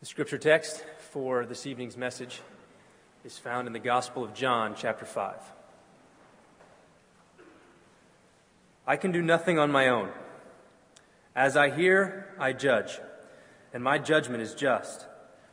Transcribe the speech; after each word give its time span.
The 0.00 0.06
scripture 0.06 0.38
text 0.38 0.82
for 1.12 1.44
this 1.44 1.66
evening's 1.66 1.98
message 1.98 2.40
is 3.22 3.36
found 3.36 3.66
in 3.66 3.74
the 3.74 3.78
Gospel 3.78 4.24
of 4.24 4.32
John, 4.32 4.74
chapter 4.74 5.04
5. 5.04 5.36
I 8.86 8.96
can 8.96 9.12
do 9.12 9.20
nothing 9.20 9.58
on 9.58 9.70
my 9.70 9.88
own. 9.88 10.08
As 11.36 11.54
I 11.54 11.68
hear, 11.68 12.34
I 12.38 12.54
judge, 12.54 12.98
and 13.74 13.84
my 13.84 13.98
judgment 13.98 14.42
is 14.42 14.54
just, 14.54 15.04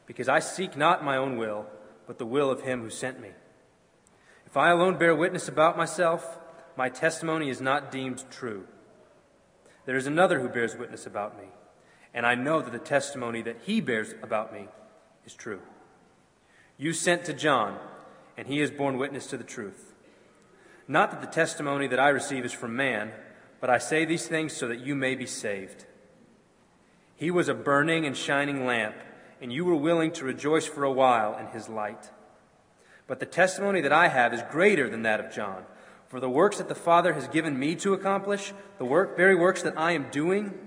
because 0.06 0.30
I 0.30 0.40
seek 0.40 0.78
not 0.78 1.04
my 1.04 1.18
own 1.18 1.36
will, 1.36 1.66
but 2.08 2.18
the 2.18 2.26
will 2.26 2.50
of 2.50 2.62
him 2.62 2.82
who 2.82 2.90
sent 2.90 3.20
me. 3.20 3.32
If 4.46 4.56
I 4.56 4.70
alone 4.70 4.98
bear 4.98 5.14
witness 5.14 5.50
about 5.50 5.76
myself, 5.76 6.40
my 6.78 6.88
testimony 6.88 7.50
is 7.50 7.60
not 7.60 7.92
deemed 7.92 8.24
true. 8.32 8.66
There 9.86 9.98
is 9.98 10.08
another 10.08 10.40
who 10.40 10.48
bears 10.48 10.78
witness 10.78 11.06
about 11.06 11.38
me 11.38 11.50
and 12.14 12.26
I 12.26 12.36
know 12.36 12.62
that 12.62 12.72
the 12.72 12.80
testimony 12.80 13.42
that 13.44 13.58
he 13.64 13.82
bears 13.82 14.14
about 14.22 14.54
me 14.54 14.68
is 15.26 15.34
true. 15.34 15.62
You 16.78 16.94
sent 16.94 17.26
to 17.26 17.34
John, 17.34 17.78
and 18.38 18.48
he 18.48 18.60
has 18.60 18.72
borne 18.72 18.98
witness 18.98 19.28
to 19.28 19.38
the 19.38 19.44
truth. 19.44 19.94
Not 20.88 21.12
that 21.12 21.22
the 21.22 21.28
testimony 21.28 21.88
that 21.88 22.00
I 22.00 22.10
receive 22.10 22.46
is 22.46 22.54
from 22.54 22.76
man, 22.76 23.12
but 23.60 23.70
I 23.70 23.78
say 23.78 24.06
these 24.06 24.28
things 24.28 24.54
so 24.54 24.68
that 24.68 24.80
you 24.80 24.96
may 24.96 25.16
be 25.16 25.26
saved. 25.26 25.86
He 27.16 27.32
was 27.32 27.50
a 27.50 27.54
burning 27.56 28.06
and 28.06 28.16
shining 28.16 28.66
lamp, 28.66 28.96
and 29.42 29.52
you 29.52 29.66
were 29.66 29.76
willing 29.76 30.12
to 30.14 30.26
rejoice 30.26 30.68
for 30.68 30.84
a 30.84 30.92
while 30.92 31.38
in 31.38 31.48
his 31.48 31.68
light. 31.68 32.12
But 33.08 33.20
the 33.20 33.26
testimony 33.26 33.82
that 33.82 33.94
I 33.94 34.10
have 34.10 34.34
is 34.34 34.44
greater 34.52 34.90
than 34.90 35.04
that 35.04 35.20
of 35.20 35.34
John. 35.34 35.64
For 36.10 36.20
the 36.20 36.30
works 36.30 36.58
that 36.58 36.70
the 36.70 36.76
Father 36.76 37.14
has 37.14 37.28
given 37.28 37.58
me 37.58 37.76
to 37.78 37.94
accomplish, 37.94 38.54
the 38.78 38.86
work, 38.86 39.18
very 39.18 39.36
works 39.36 39.64
that 39.64 39.78
I 39.78 39.92
am 39.92 40.10
doing, 40.12 40.67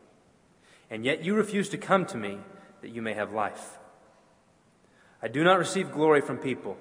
and 0.91 1.05
yet 1.05 1.23
you 1.23 1.33
refuse 1.33 1.69
to 1.69 1.77
come 1.77 2.05
to 2.05 2.17
me 2.17 2.37
that 2.81 2.91
you 2.91 3.01
may 3.01 3.13
have 3.13 3.31
life. 3.31 3.79
I 5.23 5.29
do 5.29 5.43
not 5.43 5.57
receive 5.57 5.93
glory 5.93 6.19
from 6.19 6.37
people, 6.37 6.77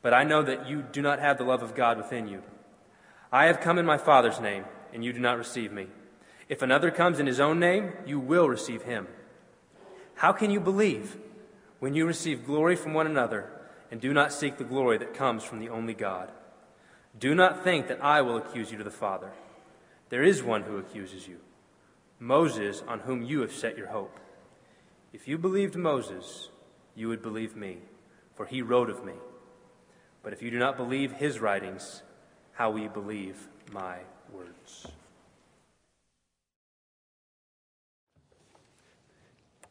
but 0.00 0.14
I 0.14 0.24
know 0.24 0.42
that 0.42 0.66
you 0.66 0.82
do 0.82 1.02
not 1.02 1.20
have 1.20 1.36
the 1.36 1.44
love 1.44 1.62
of 1.62 1.74
God 1.74 1.98
within 1.98 2.26
you. 2.26 2.42
I 3.30 3.46
have 3.46 3.60
come 3.60 3.78
in 3.78 3.84
my 3.84 3.98
Father's 3.98 4.40
name, 4.40 4.64
and 4.94 5.04
you 5.04 5.12
do 5.12 5.20
not 5.20 5.36
receive 5.36 5.72
me. 5.72 5.88
If 6.48 6.62
another 6.62 6.90
comes 6.90 7.18
in 7.18 7.26
his 7.26 7.38
own 7.38 7.60
name, 7.60 7.92
you 8.06 8.18
will 8.18 8.48
receive 8.48 8.82
him. 8.82 9.06
How 10.14 10.32
can 10.32 10.50
you 10.50 10.60
believe 10.60 11.16
when 11.80 11.94
you 11.94 12.06
receive 12.06 12.46
glory 12.46 12.76
from 12.76 12.94
one 12.94 13.06
another 13.06 13.50
and 13.90 14.00
do 14.00 14.14
not 14.14 14.32
seek 14.32 14.56
the 14.56 14.64
glory 14.64 14.96
that 14.98 15.14
comes 15.14 15.44
from 15.44 15.60
the 15.60 15.68
only 15.68 15.94
God? 15.94 16.30
Do 17.18 17.34
not 17.34 17.62
think 17.62 17.88
that 17.88 18.02
I 18.02 18.22
will 18.22 18.38
accuse 18.38 18.70
you 18.70 18.78
to 18.78 18.84
the 18.84 18.90
Father. 18.90 19.32
There 20.08 20.22
is 20.22 20.42
one 20.42 20.62
who 20.62 20.78
accuses 20.78 21.28
you 21.28 21.38
Moses, 22.22 22.84
on 22.86 23.00
whom 23.00 23.20
you 23.20 23.40
have 23.40 23.50
set 23.50 23.76
your 23.76 23.88
hope. 23.88 24.16
If 25.12 25.26
you 25.26 25.36
believed 25.36 25.74
Moses, 25.74 26.50
you 26.94 27.08
would 27.08 27.20
believe 27.20 27.56
me, 27.56 27.78
for 28.36 28.46
he 28.46 28.62
wrote 28.62 28.88
of 28.88 29.04
me. 29.04 29.14
But 30.22 30.32
if 30.32 30.40
you 30.40 30.48
do 30.48 30.58
not 30.58 30.76
believe 30.76 31.10
his 31.10 31.40
writings, 31.40 32.04
how 32.52 32.70
will 32.70 32.78
you 32.78 32.88
believe 32.88 33.48
my 33.72 33.98
words? 34.32 34.86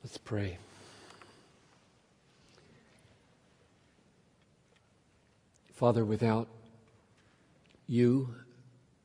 Let's 0.03 0.17
pray. 0.17 0.57
Father, 5.71 6.03
without 6.03 6.49
you 7.87 8.35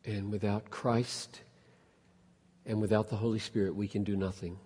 and 0.04 0.32
without 0.32 0.68
Christ, 0.68 1.42
and 2.66 2.80
without 2.80 3.08
the 3.08 3.16
Holy 3.16 3.38
Spirit, 3.38 3.74
we 3.74 3.86
can 3.86 4.02
do 4.02 4.16
nothing. 4.16 4.58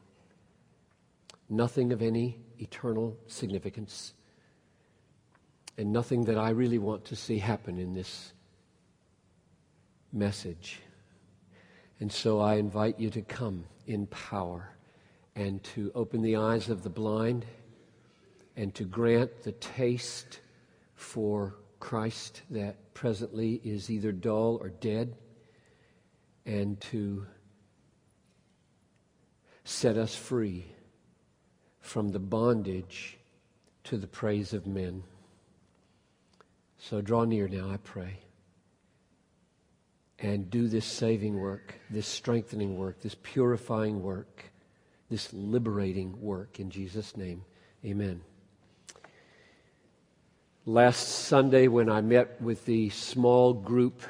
Nothing 1.50 1.92
of 1.92 2.00
any 2.00 2.38
eternal 2.58 3.16
significance. 3.26 4.14
And 5.76 5.92
nothing 5.92 6.24
that 6.24 6.38
I 6.38 6.50
really 6.50 6.78
want 6.78 7.04
to 7.06 7.16
see 7.16 7.38
happen 7.38 7.78
in 7.78 7.92
this 7.92 8.32
message. 10.12 10.80
And 12.00 12.10
so 12.10 12.40
I 12.40 12.54
invite 12.54 12.98
you 12.98 13.10
to 13.10 13.20
come 13.20 13.64
in 13.86 14.06
power 14.06 14.70
and 15.36 15.62
to 15.64 15.92
open 15.94 16.22
the 16.22 16.36
eyes 16.36 16.70
of 16.70 16.82
the 16.82 16.90
blind 16.90 17.44
and 18.56 18.74
to 18.74 18.84
grant 18.84 19.42
the 19.42 19.52
taste 19.52 20.40
for 20.94 21.54
Christ 21.78 22.42
that 22.50 22.94
presently 22.94 23.60
is 23.64 23.90
either 23.90 24.12
dull 24.12 24.58
or 24.60 24.70
dead 24.70 25.16
and 26.46 26.80
to 26.80 27.26
set 29.64 29.96
us 29.96 30.14
free 30.14 30.66
from 31.80 32.08
the 32.10 32.18
bondage 32.18 33.18
to 33.84 33.96
the 33.96 34.06
praise 34.06 34.52
of 34.52 34.66
men. 34.66 35.02
So 36.78 37.00
draw 37.00 37.24
near 37.24 37.48
now, 37.48 37.70
I 37.70 37.76
pray, 37.78 38.18
and 40.18 40.50
do 40.50 40.68
this 40.68 40.86
saving 40.86 41.38
work, 41.38 41.74
this 41.90 42.06
strengthening 42.06 42.78
work, 42.78 43.00
this 43.00 43.16
purifying 43.22 44.02
work, 44.02 44.44
this 45.10 45.32
liberating 45.32 46.20
work 46.20 46.60
in 46.60 46.70
Jesus' 46.70 47.16
name. 47.16 47.44
Amen. 47.84 48.22
Last 50.66 51.08
Sunday, 51.08 51.68
when 51.68 51.90
I 51.90 52.00
met 52.00 52.40
with 52.40 52.64
the 52.66 52.90
small 52.90 53.52
group, 53.52 54.02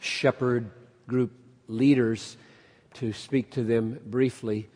shepherd 0.00 0.70
group 1.06 1.32
leaders, 1.68 2.36
to 2.94 3.12
speak 3.12 3.50
to 3.52 3.62
them 3.62 3.98
briefly, 4.04 4.68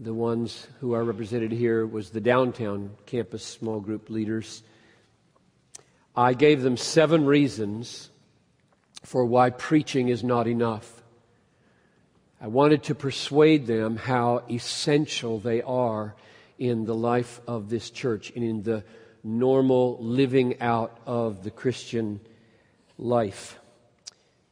the 0.00 0.14
ones 0.14 0.66
who 0.80 0.94
are 0.94 1.04
represented 1.04 1.52
here 1.52 1.86
was 1.86 2.08
the 2.08 2.22
downtown 2.22 2.90
campus 3.04 3.44
small 3.44 3.80
group 3.80 4.08
leaders. 4.08 4.62
I 6.16 6.32
gave 6.32 6.62
them 6.62 6.78
seven 6.78 7.26
reasons 7.26 8.08
for 9.04 9.26
why 9.26 9.50
preaching 9.50 10.08
is 10.08 10.24
not 10.24 10.46
enough. 10.46 11.02
I 12.40 12.46
wanted 12.46 12.84
to 12.84 12.94
persuade 12.94 13.66
them 13.66 13.98
how 13.98 14.42
essential 14.50 15.38
they 15.38 15.60
are 15.60 16.14
in 16.58 16.86
the 16.86 16.94
life 16.94 17.42
of 17.46 17.68
this 17.68 17.90
church 17.90 18.32
and 18.34 18.42
in 18.42 18.62
the 18.62 18.84
normal 19.22 19.98
living 20.00 20.62
out 20.62 20.98
of 21.04 21.44
the 21.44 21.50
Christian 21.50 22.20
life. 22.96 23.58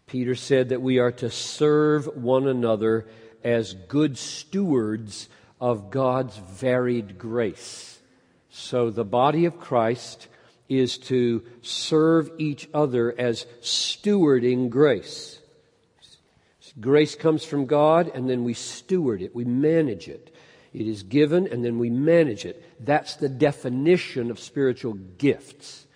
Peter 0.07 0.35
said 0.35 0.69
that 0.69 0.83
we 0.83 0.99
are 0.99 1.13
to 1.13 1.31
serve 1.31 2.07
one 2.15 2.47
another 2.47 3.07
as 3.43 3.73
good 3.73 4.19
stewards 4.19 5.29
of 5.61 5.91
God's 5.91 6.37
varied 6.37 7.19
grace. 7.19 7.99
So 8.51 8.91
the 8.91 9.05
body 9.05 9.45
of 9.45 9.59
Christ 9.59 10.29
is 10.69 10.99
to 10.99 11.43
serve 11.63 12.31
each 12.39 12.69
other 12.75 13.15
as 13.19 13.47
stewarding 13.63 14.69
grace. 14.69 15.39
Grace 16.81 17.15
comes 17.15 17.45
from 17.45 17.67
God, 17.67 18.11
and 18.15 18.29
then 18.29 18.45
we 18.45 18.55
steward 18.55 19.23
it, 19.23 19.35
we 19.35 19.45
manage 19.45 20.09
it. 20.09 20.35
It 20.73 20.87
is 20.87 21.03
given, 21.03 21.47
and 21.49 21.65
then 21.65 21.79
we 21.79 21.91
manage 21.91 22.45
it. 22.45 22.63
That's 22.79 23.17
the 23.17 23.29
definition 23.29 24.31
of 24.31 24.39
spiritual 24.39 24.95
gifts. 24.95 25.87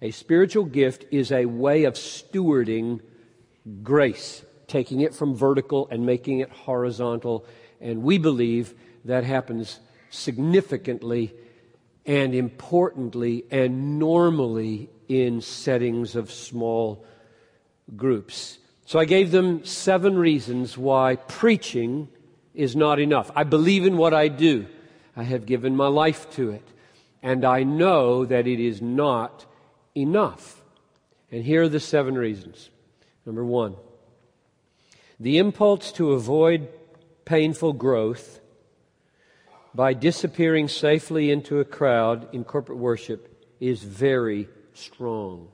A 0.00 0.12
spiritual 0.12 0.64
gift 0.64 1.04
is 1.10 1.30
a 1.30 1.44
way 1.44 1.84
of 1.84 1.94
stewarding 1.94 3.00
grace, 3.82 4.42
taking 4.66 5.00
it 5.00 5.14
from 5.14 5.34
vertical 5.34 5.88
and 5.90 6.06
making 6.06 6.40
it 6.40 6.50
horizontal. 6.50 7.44
And 7.80 8.02
we 8.02 8.18
believe 8.18 8.74
that 9.04 9.24
happens 9.24 9.80
significantly 10.10 11.34
and 12.04 12.34
importantly 12.34 13.44
and 13.50 13.98
normally 13.98 14.90
in 15.08 15.40
settings 15.40 16.16
of 16.16 16.30
small 16.30 17.04
groups. 17.96 18.58
So 18.86 18.98
I 18.98 19.04
gave 19.04 19.30
them 19.30 19.64
seven 19.64 20.18
reasons 20.18 20.76
why 20.76 21.16
preaching 21.16 22.08
is 22.54 22.74
not 22.74 22.98
enough. 22.98 23.30
I 23.36 23.44
believe 23.44 23.86
in 23.86 23.96
what 23.96 24.12
I 24.12 24.28
do. 24.28 24.66
I 25.16 25.22
have 25.22 25.46
given 25.46 25.76
my 25.76 25.86
life 25.86 26.30
to 26.32 26.50
it. 26.50 26.66
And 27.22 27.44
I 27.44 27.62
know 27.62 28.24
that 28.24 28.46
it 28.46 28.58
is 28.58 28.80
not 28.80 29.44
enough. 29.94 30.62
And 31.30 31.44
here 31.44 31.62
are 31.62 31.68
the 31.68 31.80
seven 31.80 32.16
reasons. 32.16 32.70
Number 33.26 33.44
one, 33.44 33.76
the 35.20 35.38
impulse 35.38 35.92
to 35.92 36.12
avoid 36.12 36.68
painful 37.30 37.72
growth 37.72 38.40
by 39.72 39.92
disappearing 39.92 40.66
safely 40.66 41.30
into 41.30 41.60
a 41.60 41.64
crowd 41.64 42.28
in 42.34 42.42
corporate 42.42 42.76
worship 42.76 43.46
is 43.60 43.84
very 43.84 44.48
strong. 44.74 45.46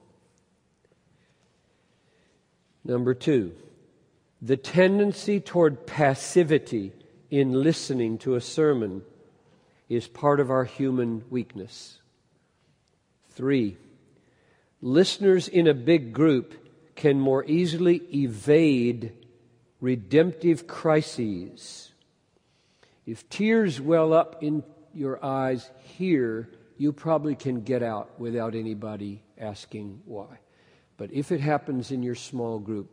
Number 2.83 3.13
two, 3.13 3.53
the 4.41 4.57
tendency 4.57 5.39
toward 5.39 5.87
passivity 5.87 6.93
in 7.31 7.53
listening 7.53 8.17
to 8.21 8.37
a 8.37 8.41
sermon 8.41 9.03
is 9.91 10.09
part 10.09 10.41
of 10.41 10.51
our 10.51 10.65
human 10.65 11.25
weakness. 11.29 12.01
Three, 13.33 13.77
listeners 14.81 15.47
in 15.47 15.67
a 15.67 15.75
big 15.75 16.15
group 16.15 16.55
can 16.95 17.21
more 17.21 17.45
easily 17.45 17.97
evade 18.15 19.13
redemptive 19.81 20.67
crises. 20.67 21.93
If 23.07 23.29
tears 23.29 23.81
well 23.81 24.13
up 24.13 24.43
in 24.43 24.65
your 24.95 25.25
eyes 25.25 25.71
here, 25.79 26.51
you 26.77 26.93
probably 26.93 27.35
can 27.35 27.63
get 27.63 27.83
out 27.83 28.19
without 28.19 28.55
anybody 28.55 29.23
asking 29.39 30.03
why. 30.05 30.39
But 30.97 31.13
if 31.13 31.31
it 31.31 31.41
happens 31.41 31.91
in 31.91 32.03
your 32.03 32.15
small 32.15 32.59
group, 32.59 32.91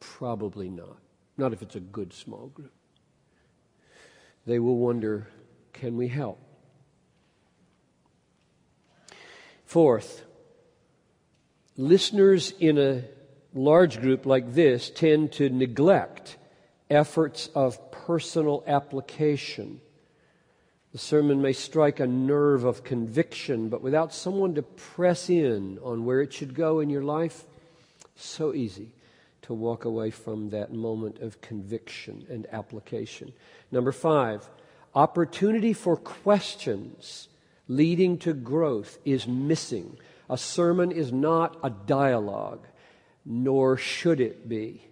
probably 0.00 0.68
not. 0.68 0.98
Not 1.36 1.52
if 1.52 1.62
it's 1.62 1.76
a 1.76 1.80
good 1.80 2.12
small 2.12 2.48
group. 2.48 2.72
They 4.46 4.58
will 4.58 4.76
wonder 4.76 5.28
can 5.72 5.96
we 5.96 6.08
help? 6.08 6.38
Fourth, 9.64 10.24
listeners 11.76 12.52
in 12.60 12.76
a 12.76 13.04
large 13.54 14.00
group 14.00 14.26
like 14.26 14.54
this 14.54 14.90
tend 14.90 15.32
to 15.32 15.48
neglect 15.48 16.36
efforts 16.90 17.48
of 17.54 17.90
personal 17.90 18.62
application. 18.66 19.80
The 20.92 20.98
sermon 20.98 21.40
may 21.40 21.54
strike 21.54 22.00
a 22.00 22.06
nerve 22.06 22.64
of 22.64 22.84
conviction, 22.84 23.68
but 23.68 23.80
without 23.80 24.12
someone 24.12 24.54
to 24.56 24.62
press 24.62 25.30
in 25.30 25.78
on 25.82 26.04
where 26.04 26.20
it 26.20 26.32
should 26.32 26.54
go 26.54 26.80
in 26.80 26.90
your 26.90 27.02
life, 27.02 27.44
so 28.14 28.52
easy 28.52 28.90
to 29.42 29.54
walk 29.54 29.84
away 29.84 30.10
from 30.10 30.50
that 30.50 30.72
moment 30.72 31.18
of 31.20 31.40
conviction 31.40 32.26
and 32.28 32.46
application. 32.52 33.32
Number 33.70 33.90
five, 33.90 34.48
opportunity 34.94 35.72
for 35.72 35.96
questions 35.96 37.28
leading 37.68 38.18
to 38.18 38.34
growth 38.34 38.98
is 39.04 39.26
missing. 39.26 39.96
A 40.28 40.36
sermon 40.36 40.92
is 40.92 41.12
not 41.12 41.58
a 41.62 41.70
dialogue, 41.70 42.66
nor 43.24 43.76
should 43.76 44.20
it 44.20 44.48
be. 44.48 44.82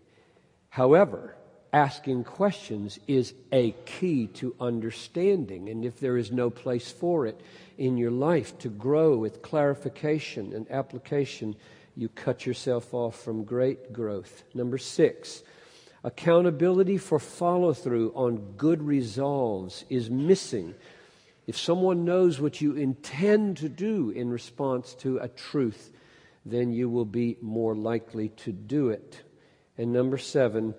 However, 0.69 1.35
asking 1.73 2.25
questions 2.25 2.99
is 3.07 3.35
a 3.53 3.73
key 3.85 4.27
to 4.27 4.55
understanding. 4.61 5.69
And 5.69 5.85
if 5.85 6.01
there 6.01 6.17
is 6.17 6.33
no 6.33 6.51
place 6.51 6.91
for 6.91 7.27
it 7.27 7.41
in 7.79 7.97
your 7.97 8.11
life 8.11 8.59
to 8.61 8.69
grow 8.69 9.17
with 9.17 9.43
clarification 9.43 10.53
and 10.53 10.71
application, 10.71 11.57
you 11.97 12.09
cut 12.09 12.47
yourself 12.47 12.93
off 12.95 13.21
from 13.21 13.45
great 13.45 13.93
growth. 13.93 14.45
Number 14.55 14.79
six, 14.79 15.43
accountability 16.05 16.99
for 16.99 17.19
follow 17.19 17.73
through 17.73 18.13
on 18.15 18.55
good 18.57 18.83
resolves 18.83 19.85
is 19.89 20.11
missing. 20.11 20.75
If 21.47 21.59
someone 21.59 22.05
knows 22.05 22.41
what 22.41 22.61
you 22.61 22.75
intend 22.75 23.59
to 23.59 23.69
do 23.69 24.11
in 24.11 24.31
response 24.31 24.95
to 25.01 25.19
a 25.19 25.29
truth, 25.29 25.91
then 26.45 26.73
you 26.73 26.89
will 26.89 27.05
be 27.05 27.37
more 27.41 27.75
likely 27.75 28.31
to 28.31 28.53
do 28.53 28.89
it. 28.89 29.23
And 29.77 29.93
number 29.93 30.19
seven, 30.19 30.75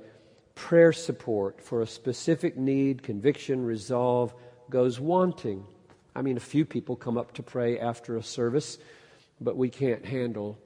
prayer 0.56 0.94
support 0.94 1.62
for 1.62 1.82
a 1.82 1.88
specific 1.88 2.58
need, 2.58 3.04
conviction, 3.04 3.64
resolve 3.64 4.34
goes 4.70 5.00
wanting. 5.00 5.66
I 6.16 6.22
mean, 6.22 6.38
a 6.38 6.42
few 6.42 6.66
people 6.66 6.96
come 6.96 7.18
up 7.18 7.34
to 7.34 7.44
pray 7.44 7.80
after 7.80 8.18
a 8.18 8.24
service, 8.24 8.78
but 9.40 9.58
we 9.58 9.70
can't 9.70 10.06
handle 10.06 10.58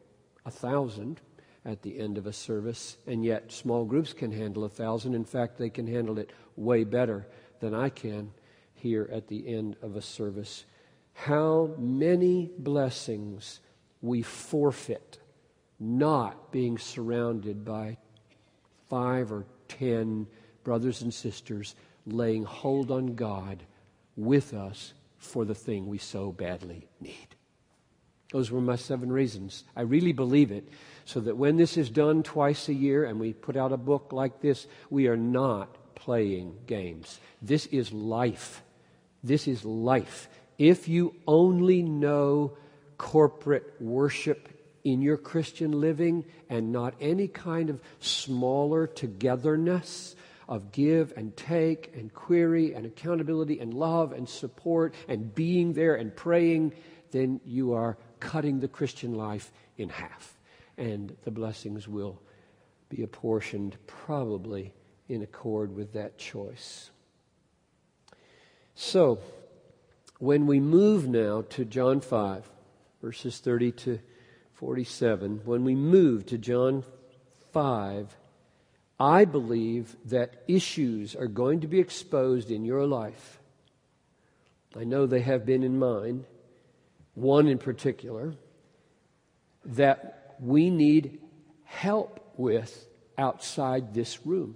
a 0.46 0.52
thousand 0.52 1.22
at 1.66 1.82
the 1.82 2.00
end 2.00 2.18
of 2.18 2.28
a 2.28 2.34
service, 2.34 2.98
and 3.08 3.26
yet 3.26 3.52
small 3.52 3.86
groups 3.86 4.14
can 4.14 4.32
handle 4.32 4.64
a 4.64 4.70
thousand. 4.70 5.16
In 5.16 5.26
fact, 5.26 5.58
they 5.58 5.70
can 5.70 5.88
handle 5.88 6.20
it 6.20 6.32
way 6.56 6.84
better 6.84 7.28
than 7.60 7.74
I 7.74 7.90
can 7.90 8.32
here 8.74 9.10
at 9.12 9.28
the 9.28 9.48
end 9.48 9.76
of 9.82 9.96
a 9.96 10.02
service. 10.02 10.66
How 11.14 11.74
many 11.78 12.52
blessings 12.58 13.62
we 14.06 14.22
forfeit 14.22 15.18
not 15.80 16.52
being 16.52 16.78
surrounded 16.78 17.66
by 17.66 17.98
five 18.90 19.32
or 19.32 19.46
ten 19.68 20.28
brothers 20.64 21.02
and 21.02 21.14
sisters 21.14 21.76
laying 22.06 22.44
hold 22.44 22.92
on 22.92 23.16
God 23.16 23.64
with 24.16 24.54
us 24.54 24.94
for 25.18 25.44
the 25.44 25.56
thing 25.56 25.88
we 25.88 25.98
so 25.98 26.32
badly 26.32 26.88
need. 27.02 27.36
Those 28.32 28.52
were 28.52 28.62
my 28.62 28.76
seven 28.76 29.12
reasons. 29.12 29.64
I 29.76 29.82
really 29.82 30.14
believe 30.14 30.52
it. 30.52 30.68
So 31.06 31.20
that 31.22 31.38
when 31.38 31.58
this 31.58 31.78
is 31.78 31.90
done 31.90 32.24
twice 32.24 32.68
a 32.68 32.74
year 32.74 33.06
and 33.06 33.20
we 33.20 33.34
put 33.34 33.56
out 33.56 33.72
a 33.72 33.78
book 33.78 34.12
like 34.12 34.42
this, 34.42 34.68
we 34.90 35.08
are 35.08 35.18
not 35.18 35.96
playing 35.96 36.58
games. 36.68 37.20
This 37.42 37.66
is 37.68 37.92
life. 37.92 38.64
This 39.24 39.48
is 39.48 39.64
life. 39.64 40.28
If 40.58 40.88
you 40.88 41.16
only 41.28 41.82
know 41.82 42.58
corporate 42.98 43.74
worship 43.80 44.50
in 44.84 45.02
your 45.02 45.18
Christian 45.18 45.72
living 45.72 46.26
and 46.50 46.72
not 46.72 46.94
any 47.02 47.28
kind 47.28 47.70
of 47.70 47.82
smaller 48.00 48.88
togetherness 48.88 50.16
of 50.48 50.72
give 50.72 51.12
and 51.18 51.36
take 51.36 51.92
and 51.96 52.14
query 52.14 52.74
and 52.74 52.86
accountability 52.86 53.60
and 53.60 53.74
love 53.74 54.12
and 54.12 54.30
support 54.30 54.94
and 55.08 55.34
being 55.34 55.74
there 55.74 55.96
and 55.96 56.16
praying, 56.16 56.72
then 57.12 57.42
you 57.46 57.74
are 57.74 57.98
cutting 58.20 58.60
the 58.60 58.68
Christian 58.68 59.16
life 59.16 59.52
in 59.78 59.90
half. 59.90 60.38
And 60.78 61.16
the 61.24 61.32
blessings 61.32 61.88
will 61.88 62.22
be 62.90 63.02
apportioned 63.02 63.78
probably 63.88 64.74
in 65.10 65.22
accord 65.24 65.76
with 65.76 65.94
that 65.94 66.18
choice. 66.18 66.92
So, 68.76 69.20
when 70.20 70.46
we 70.48 70.60
move 70.60 71.08
now 71.08 71.42
to 71.50 71.66
John 71.66 72.02
5, 72.02 72.50
verses 73.06 73.38
30 73.38 73.72
to 73.72 74.00
47, 74.54 75.42
when 75.46 75.64
we 75.64 75.76
move 75.76 76.26
to 76.26 76.40
John 76.40 76.84
5, 77.54 78.18
I 79.00 79.26
believe 79.26 79.96
that 80.06 80.42
issues 80.48 81.16
are 81.16 81.28
going 81.28 81.60
to 81.60 81.68
be 81.68 81.80
exposed 81.80 82.50
in 82.50 82.66
your 82.66 82.88
life. 82.88 83.40
I 84.76 84.86
know 84.86 85.06
they 85.06 85.22
have 85.22 85.46
been 85.46 85.62
in 85.62 85.78
mine 85.78 86.26
one 87.14 87.48
in 87.48 87.60
particular, 87.60 88.34
that 89.66 90.36
we 90.40 90.72
need 90.72 91.20
help 91.64 92.34
with 92.38 92.88
outside 93.20 93.94
this 93.94 94.26
room. 94.26 94.56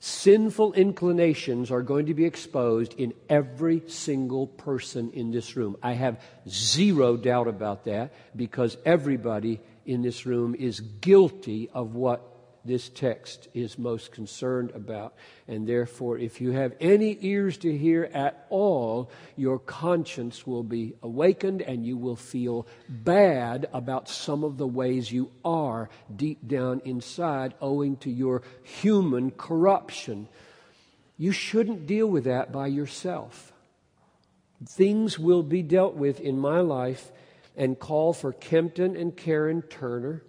Sinful 0.00 0.74
inclinations 0.74 1.72
are 1.72 1.82
going 1.82 2.06
to 2.06 2.14
be 2.14 2.24
exposed 2.24 2.94
in 2.94 3.14
every 3.28 3.82
single 3.88 4.46
person 4.46 5.10
in 5.12 5.32
this 5.32 5.56
room. 5.56 5.76
I 5.82 5.94
have 5.94 6.22
zero 6.48 7.16
doubt 7.16 7.48
about 7.48 7.84
that 7.84 8.14
because 8.36 8.76
everybody 8.84 9.60
in 9.86 10.02
this 10.02 10.24
room 10.24 10.54
is 10.54 10.78
guilty 10.78 11.68
of 11.74 11.96
what 11.96 12.37
this 12.64 12.88
text 12.88 13.48
is 13.54 13.78
most 13.78 14.12
concerned 14.12 14.70
about. 14.72 15.14
And 15.46 15.66
therefore, 15.66 16.18
if 16.18 16.40
you 16.40 16.52
have 16.52 16.74
any 16.80 17.18
ears 17.20 17.56
to 17.58 17.76
hear 17.76 18.10
at 18.12 18.46
all, 18.50 19.10
your 19.36 19.58
conscience 19.58 20.46
will 20.46 20.62
be 20.62 20.94
awakened 21.02 21.62
and 21.62 21.86
you 21.86 21.96
will 21.96 22.16
feel 22.16 22.66
bad 22.88 23.68
about 23.72 24.08
some 24.08 24.44
of 24.44 24.58
the 24.58 24.66
ways 24.66 25.10
you 25.10 25.30
are 25.44 25.88
deep 26.14 26.46
down 26.46 26.82
inside 26.84 27.54
owing 27.60 27.96
to 27.98 28.10
your 28.10 28.42
human 28.62 29.30
corruption. 29.30 30.28
You 31.16 31.32
shouldn't 31.32 31.86
deal 31.86 32.06
with 32.06 32.24
that 32.24 32.52
by 32.52 32.68
yourself. 32.68 33.52
Things 34.66 35.18
will 35.18 35.42
be 35.42 35.62
dealt 35.62 35.94
with 35.94 36.20
in 36.20 36.38
my 36.38 36.60
life 36.60 37.12
and 37.56 37.78
call 37.78 38.12
for 38.12 38.32
Kempton 38.32 38.96
and 38.96 39.16
Karen 39.16 39.62
Turner 39.62 40.22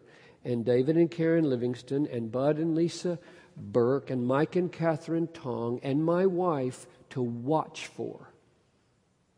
and 0.43 0.65
David 0.65 0.97
and 0.97 1.09
Karen 1.09 1.49
Livingston 1.49 2.07
and 2.07 2.31
Bud 2.31 2.57
and 2.57 2.75
Lisa 2.75 3.19
Burke 3.57 4.09
and 4.09 4.25
Mike 4.25 4.55
and 4.55 4.71
Catherine 4.71 5.27
Tong 5.27 5.79
and 5.83 6.03
my 6.03 6.25
wife 6.25 6.87
to 7.11 7.21
watch 7.21 7.87
for. 7.87 8.29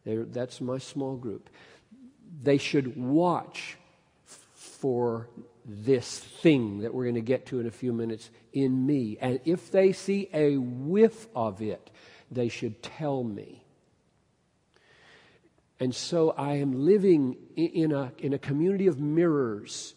They're, 0.05 0.25
that's 0.25 0.61
my 0.61 0.77
small 0.77 1.15
group. 1.15 1.49
They 2.43 2.57
should 2.57 2.97
watch 2.97 3.77
for 4.23 5.27
this 5.65 6.19
thing 6.19 6.79
that 6.79 6.93
we're 6.93 7.03
going 7.03 7.15
to 7.15 7.21
get 7.21 7.45
to 7.47 7.59
in 7.59 7.67
a 7.67 7.71
few 7.71 7.93
minutes 7.93 8.29
in 8.53 8.85
me. 8.85 9.17
And 9.21 9.39
if 9.45 9.71
they 9.71 9.91
see 9.91 10.29
a 10.33 10.57
whiff 10.57 11.27
of 11.35 11.61
it, 11.61 11.89
they 12.31 12.49
should 12.49 12.81
tell 12.81 13.23
me. 13.23 13.63
And 15.79 15.93
so 15.93 16.31
I 16.31 16.55
am 16.55 16.85
living 16.85 17.37
in 17.55 17.91
a, 17.91 18.11
in 18.19 18.33
a 18.33 18.39
community 18.39 18.87
of 18.87 18.99
mirrors 18.99 19.95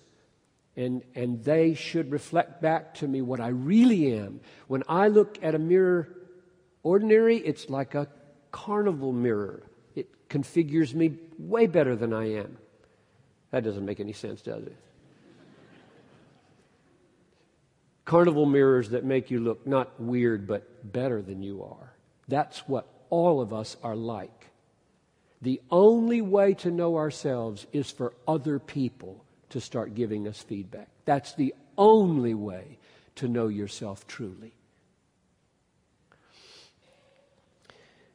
and, 0.77 1.03
and 1.15 1.45
they 1.45 1.75
should 1.75 2.11
reflect 2.11 2.61
back 2.61 2.95
to 2.95 3.09
me 3.09 3.23
what 3.23 3.41
I 3.41 3.49
really 3.49 4.19
am. 4.19 4.41
When 4.67 4.83
I 4.89 5.09
look 5.09 5.39
at 5.43 5.55
a 5.55 5.59
mirror 5.59 6.09
Ordinary, 6.85 7.39
it's 7.39 7.71
like 7.71 7.95
a 7.95 8.07
carnival 8.53 9.11
mirror. 9.11 9.63
It 9.97 10.29
configures 10.29 10.95
me 10.95 11.17
way 11.39 11.67
better 11.67 11.97
than 11.97 12.13
I 12.13 12.35
am. 12.35 12.59
That 13.51 13.65
doesn't 13.65 13.85
make 13.85 14.01
any 14.01 14.13
sense, 14.13 14.43
does 14.43 14.65
it? 14.65 14.77
Carnival 18.05 18.45
mirrors 18.45 18.91
that 18.91 19.03
make 19.03 19.31
you 19.31 19.41
look 19.41 19.67
not 19.67 19.99
weird, 19.99 20.47
but 20.47 20.93
better 20.93 21.23
than 21.23 21.43
you 21.43 21.65
are. 21.65 21.95
That's 22.29 22.59
what 22.69 22.87
all 23.09 23.41
of 23.41 23.55
us 23.55 23.79
are 23.83 23.97
like. 23.97 24.51
The 25.41 25.63
only 25.71 26.21
way 26.21 26.53
to 26.55 26.71
know 26.71 26.97
ourselves 26.97 27.67
is 27.73 27.91
for 27.91 28.13
other 28.29 28.59
people 28.59 29.24
to 29.55 29.61
start 29.61 29.95
giving 29.95 30.27
us 30.27 30.43
feedback. 30.43 30.89
That's 31.05 31.33
the 31.35 31.55
only 31.79 32.35
way 32.35 32.81
to 33.15 33.29
know 33.29 33.47
yourself 33.47 34.05
truly. 34.09 34.53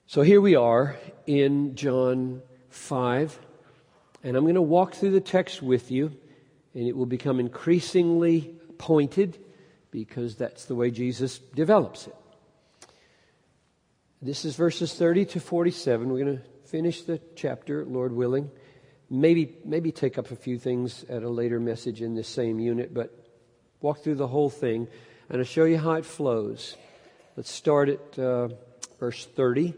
So 0.06 0.22
here 0.22 0.42
we 0.42 0.56
are 0.56 0.98
in 1.26 1.76
John 1.76 2.42
5, 2.72 3.40
and 4.22 4.36
I'm 4.36 4.44
going 4.44 4.56
to 4.56 4.62
walk 4.62 4.96
through 4.96 5.12
the 5.12 5.22
text 5.22 5.62
with 5.62 5.92
you, 5.92 6.12
and 6.74 6.86
it 6.86 6.98
will 6.98 7.06
become 7.06 7.40
increasingly 7.40 8.54
pointed 8.78 9.38
because 9.92 10.36
that's 10.36 10.66
the 10.66 10.76
way 10.76 10.92
Jesus 10.92 11.40
develops 11.40 12.06
it. 12.06 12.16
This 14.22 14.44
is 14.44 14.58
verses 14.58 14.94
30 14.94 15.24
to 15.28 15.40
47. 15.40 16.10
We're 16.10 16.26
going 16.26 16.38
to 16.38 16.44
finish 16.66 17.04
the 17.04 17.22
chapter, 17.38 17.86
Lord 17.86 18.12
willing. 18.12 18.52
Maybe, 19.10 19.56
maybe 19.66 19.92
take 19.92 20.18
up 20.18 20.30
a 20.32 20.36
few 20.36 20.60
things 20.60 21.04
at 21.10 21.24
a 21.24 21.30
later 21.30 21.60
message 21.60 22.02
in 22.02 22.16
this 22.16 22.28
same 22.28 22.60
unit, 22.60 22.94
but 22.94 23.12
walk 23.82 24.04
through 24.04 24.16
the 24.16 24.28
whole 24.28 24.50
thing, 24.50 24.88
and 25.30 25.40
I'll 25.40 25.46
show 25.46 25.64
you 25.64 25.78
how 25.78 25.94
it 25.94 26.06
flows. 26.06 26.76
Let's 27.36 27.52
start 27.52 27.90
at 27.90 28.20
uh, 28.20 28.50
verse 29.00 29.26
30. 29.26 29.74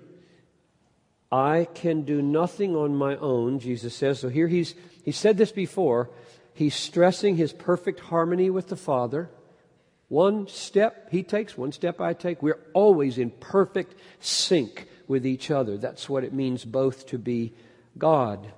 I 1.32 1.68
can 1.74 2.02
do 2.02 2.22
nothing 2.22 2.76
on 2.76 2.96
my 2.96 3.16
own, 3.16 3.60
Jesus 3.60 3.96
says. 3.96 4.20
So 4.20 4.28
here 4.28 4.50
he's, 4.50 4.76
he 5.06 5.14
said 5.14 5.38
this 5.38 5.52
before. 5.52 6.10
He's 6.54 6.76
stressing 6.76 7.38
his 7.38 7.54
perfect 7.54 8.02
harmony 8.02 8.50
with 8.50 8.68
the 8.68 8.76
Father. 8.76 9.30
One 10.10 10.48
step 10.48 11.10
he 11.10 11.24
takes, 11.24 11.58
one 11.58 11.72
step 11.72 12.02
I 12.02 12.14
take. 12.14 12.44
We're 12.44 12.60
always 12.74 13.18
in 13.18 13.30
perfect 13.30 13.96
sync 14.20 14.88
with 15.08 15.26
each 15.26 15.50
other. 15.50 15.78
That's 15.78 16.10
what 16.10 16.26
it 16.26 16.34
means 16.34 16.66
both 16.66 17.08
to 17.08 17.18
be 17.18 17.54
God. 17.98 18.52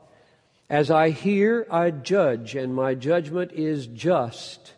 As 0.74 0.90
I 0.90 1.12
hear, 1.12 1.68
I 1.70 1.92
judge, 1.92 2.56
and 2.56 2.74
my 2.74 2.96
judgment 2.96 3.52
is 3.52 3.86
just, 3.86 4.74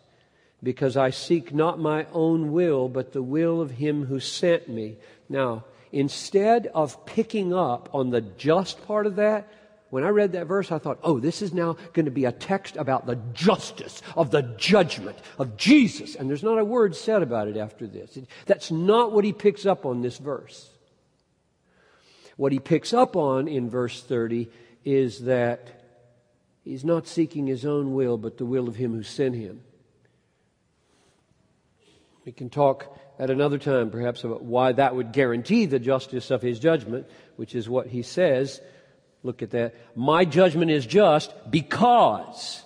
because 0.62 0.94
I 0.94 1.08
seek 1.08 1.54
not 1.54 1.78
my 1.78 2.04
own 2.12 2.52
will, 2.52 2.90
but 2.90 3.14
the 3.14 3.22
will 3.22 3.62
of 3.62 3.70
him 3.70 4.04
who 4.04 4.20
sent 4.20 4.68
me. 4.68 4.98
Now, 5.30 5.64
instead 5.92 6.66
of 6.74 7.06
picking 7.06 7.54
up 7.54 7.88
on 7.94 8.10
the 8.10 8.20
just 8.20 8.86
part 8.86 9.06
of 9.06 9.16
that, 9.16 9.50
when 9.88 10.04
I 10.04 10.10
read 10.10 10.32
that 10.32 10.46
verse, 10.46 10.70
I 10.70 10.78
thought, 10.78 10.98
oh, 11.02 11.18
this 11.18 11.40
is 11.40 11.54
now 11.54 11.78
going 11.94 12.04
to 12.04 12.10
be 12.10 12.26
a 12.26 12.32
text 12.32 12.76
about 12.76 13.06
the 13.06 13.16
justice 13.32 14.02
of 14.16 14.30
the 14.30 14.42
judgment 14.42 15.16
of 15.38 15.56
Jesus. 15.56 16.14
And 16.14 16.28
there's 16.28 16.42
not 16.42 16.58
a 16.58 16.64
word 16.66 16.94
said 16.94 17.22
about 17.22 17.48
it 17.48 17.56
after 17.56 17.86
this. 17.86 18.18
That's 18.44 18.70
not 18.70 19.12
what 19.12 19.24
he 19.24 19.32
picks 19.32 19.64
up 19.64 19.86
on 19.86 20.02
this 20.02 20.18
verse. 20.18 20.68
What 22.36 22.52
he 22.52 22.58
picks 22.58 22.92
up 22.92 23.16
on 23.16 23.48
in 23.48 23.70
verse 23.70 24.02
30 24.02 24.50
is 24.84 25.24
that 25.24 25.75
he's 26.66 26.84
not 26.84 27.06
seeking 27.06 27.46
his 27.46 27.64
own 27.64 27.94
will, 27.94 28.18
but 28.18 28.36
the 28.36 28.44
will 28.44 28.68
of 28.68 28.76
him 28.76 28.92
who 28.92 29.02
sent 29.02 29.36
him. 29.36 29.60
We 32.24 32.32
can 32.32 32.50
talk 32.50 32.98
at 33.20 33.30
another 33.30 33.56
time, 33.56 33.90
perhaps, 33.90 34.24
about 34.24 34.42
why 34.42 34.72
that 34.72 34.96
would 34.96 35.12
guarantee 35.12 35.66
the 35.66 35.78
justice 35.78 36.30
of 36.32 36.42
his 36.42 36.58
judgment, 36.58 37.06
which 37.36 37.54
is 37.54 37.68
what 37.68 37.86
he 37.86 38.02
says. 38.02 38.60
Look 39.22 39.42
at 39.42 39.52
that. 39.52 39.74
My 39.94 40.24
judgment 40.24 40.72
is 40.72 40.84
just 40.84 41.32
because 41.50 42.64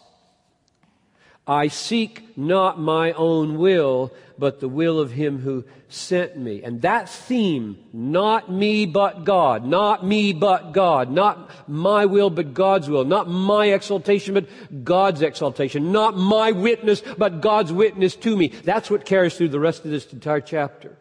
I 1.51 1.67
seek 1.67 2.39
not 2.39 2.79
my 2.79 3.11
own 3.11 3.59
will, 3.59 4.13
but 4.39 4.61
the 4.61 4.69
will 4.69 5.01
of 5.01 5.11
him 5.11 5.41
who 5.41 5.65
sent 5.89 6.39
me. 6.39 6.63
And 6.63 6.83
that 6.83 7.09
theme, 7.09 7.77
not 7.93 8.53
me 8.53 8.87
but 8.87 9.25
God, 9.25 9.67
not 9.67 10.07
me 10.07 10.33
but 10.33 10.71
God, 10.71 11.11
not 11.11 11.51
my 11.69 12.07
will 12.07 12.31
but 12.31 12.55
God's 12.55 12.89
will, 12.89 13.05
not 13.05 13.29
my 13.29 13.67
exaltation 13.67 14.35
but 14.35 14.85
God's 14.85 15.23
exaltation, 15.23 15.91
not 15.91 16.17
my 16.17 16.53
witness 16.53 17.03
but 17.19 17.41
God's 17.41 17.73
witness 17.73 18.15
to 18.15 18.37
me. 18.37 18.47
That's 18.63 18.89
what 18.89 19.05
carries 19.05 19.37
through 19.37 19.49
the 19.49 19.59
rest 19.59 19.85
of 19.85 19.91
this 19.91 20.13
entire 20.13 20.41
chapter. 20.41 20.97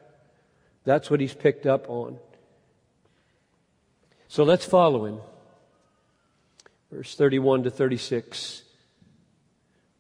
That's 0.84 1.12
what 1.12 1.20
he's 1.20 1.36
picked 1.36 1.68
up 1.68 1.88
on. 1.91 2.18
So 4.27 4.44
let's 4.44 4.65
follow 4.65 5.06
him. 5.06 5.20
Verse 6.91 7.13
31 7.13 7.65
to 7.65 7.70
36. 7.70 8.63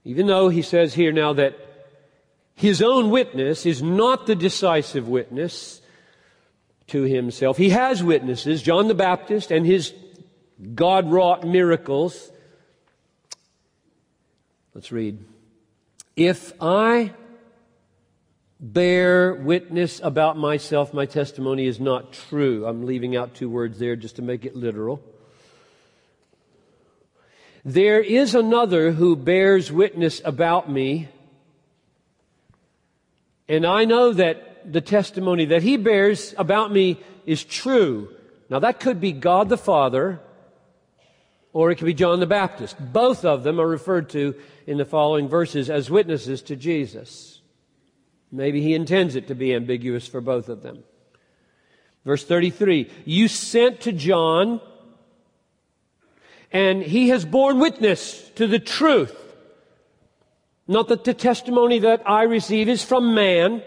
Even 0.09 0.25
though 0.25 0.49
he 0.49 0.63
says 0.63 0.95
here 0.95 1.11
now 1.11 1.33
that 1.33 1.55
his 2.55 2.81
own 2.81 3.11
witness 3.11 3.67
is 3.67 3.83
not 3.83 4.25
the 4.25 4.33
decisive 4.33 5.07
witness 5.07 5.81
to 6.87 7.03
himself, 7.03 7.57
he 7.57 7.69
has 7.69 8.01
witnesses, 8.03 8.63
John 8.63 8.87
the 8.87 8.95
Baptist 8.95 9.51
and 9.51 9.67
his 9.67 9.93
God 10.73 11.11
wrought 11.11 11.43
miracles. 11.43 12.31
Let's 14.73 14.91
read. 14.91 15.23
If 16.15 16.53
I 16.59 17.13
bear 18.59 19.35
witness 19.35 20.01
about 20.03 20.39
myself, 20.39 20.91
my 20.91 21.05
testimony 21.05 21.67
is 21.67 21.79
not 21.79 22.13
true. 22.13 22.65
I'm 22.65 22.87
leaving 22.87 23.15
out 23.15 23.35
two 23.35 23.47
words 23.47 23.77
there 23.77 23.95
just 23.95 24.15
to 24.15 24.23
make 24.23 24.43
it 24.43 24.55
literal. 24.55 25.03
There 27.65 27.99
is 27.99 28.35
another 28.35 28.91
who 28.91 29.15
bears 29.15 29.71
witness 29.71 30.21
about 30.23 30.69
me, 30.69 31.09
and 33.47 33.65
I 33.65 33.85
know 33.85 34.13
that 34.13 34.71
the 34.71 34.81
testimony 34.81 35.45
that 35.45 35.63
he 35.63 35.77
bears 35.77 36.33
about 36.37 36.71
me 36.71 36.99
is 37.25 37.43
true. 37.43 38.13
Now 38.49 38.59
that 38.59 38.79
could 38.79 39.01
be 39.01 39.11
God 39.11 39.49
the 39.49 39.57
Father, 39.57 40.19
or 41.51 41.71
it 41.71 41.75
could 41.75 41.85
be 41.85 41.93
John 41.93 42.19
the 42.19 42.27
Baptist. 42.27 42.75
Both 42.79 43.25
of 43.25 43.43
them 43.43 43.59
are 43.59 43.67
referred 43.67 44.09
to 44.11 44.35
in 44.67 44.77
the 44.77 44.85
following 44.85 45.27
verses 45.27 45.69
as 45.69 45.89
witnesses 45.89 46.41
to 46.43 46.55
Jesus. 46.55 47.41
Maybe 48.31 48.61
he 48.61 48.75
intends 48.75 49.15
it 49.15 49.27
to 49.27 49.35
be 49.35 49.53
ambiguous 49.53 50.07
for 50.07 50.21
both 50.21 50.49
of 50.49 50.61
them. 50.61 50.83
Verse 52.05 52.23
33, 52.23 52.89
you 53.05 53.27
sent 53.27 53.81
to 53.81 53.91
John 53.91 54.61
and 56.51 56.81
he 56.81 57.09
has 57.09 57.25
borne 57.25 57.59
witness 57.59 58.29
to 58.35 58.47
the 58.47 58.59
truth. 58.59 59.15
Not 60.67 60.87
that 60.89 61.03
the 61.03 61.13
testimony 61.13 61.79
that 61.79 62.01
I 62.05 62.23
receive 62.23 62.69
is 62.69 62.83
from 62.83 63.15
man, 63.15 63.63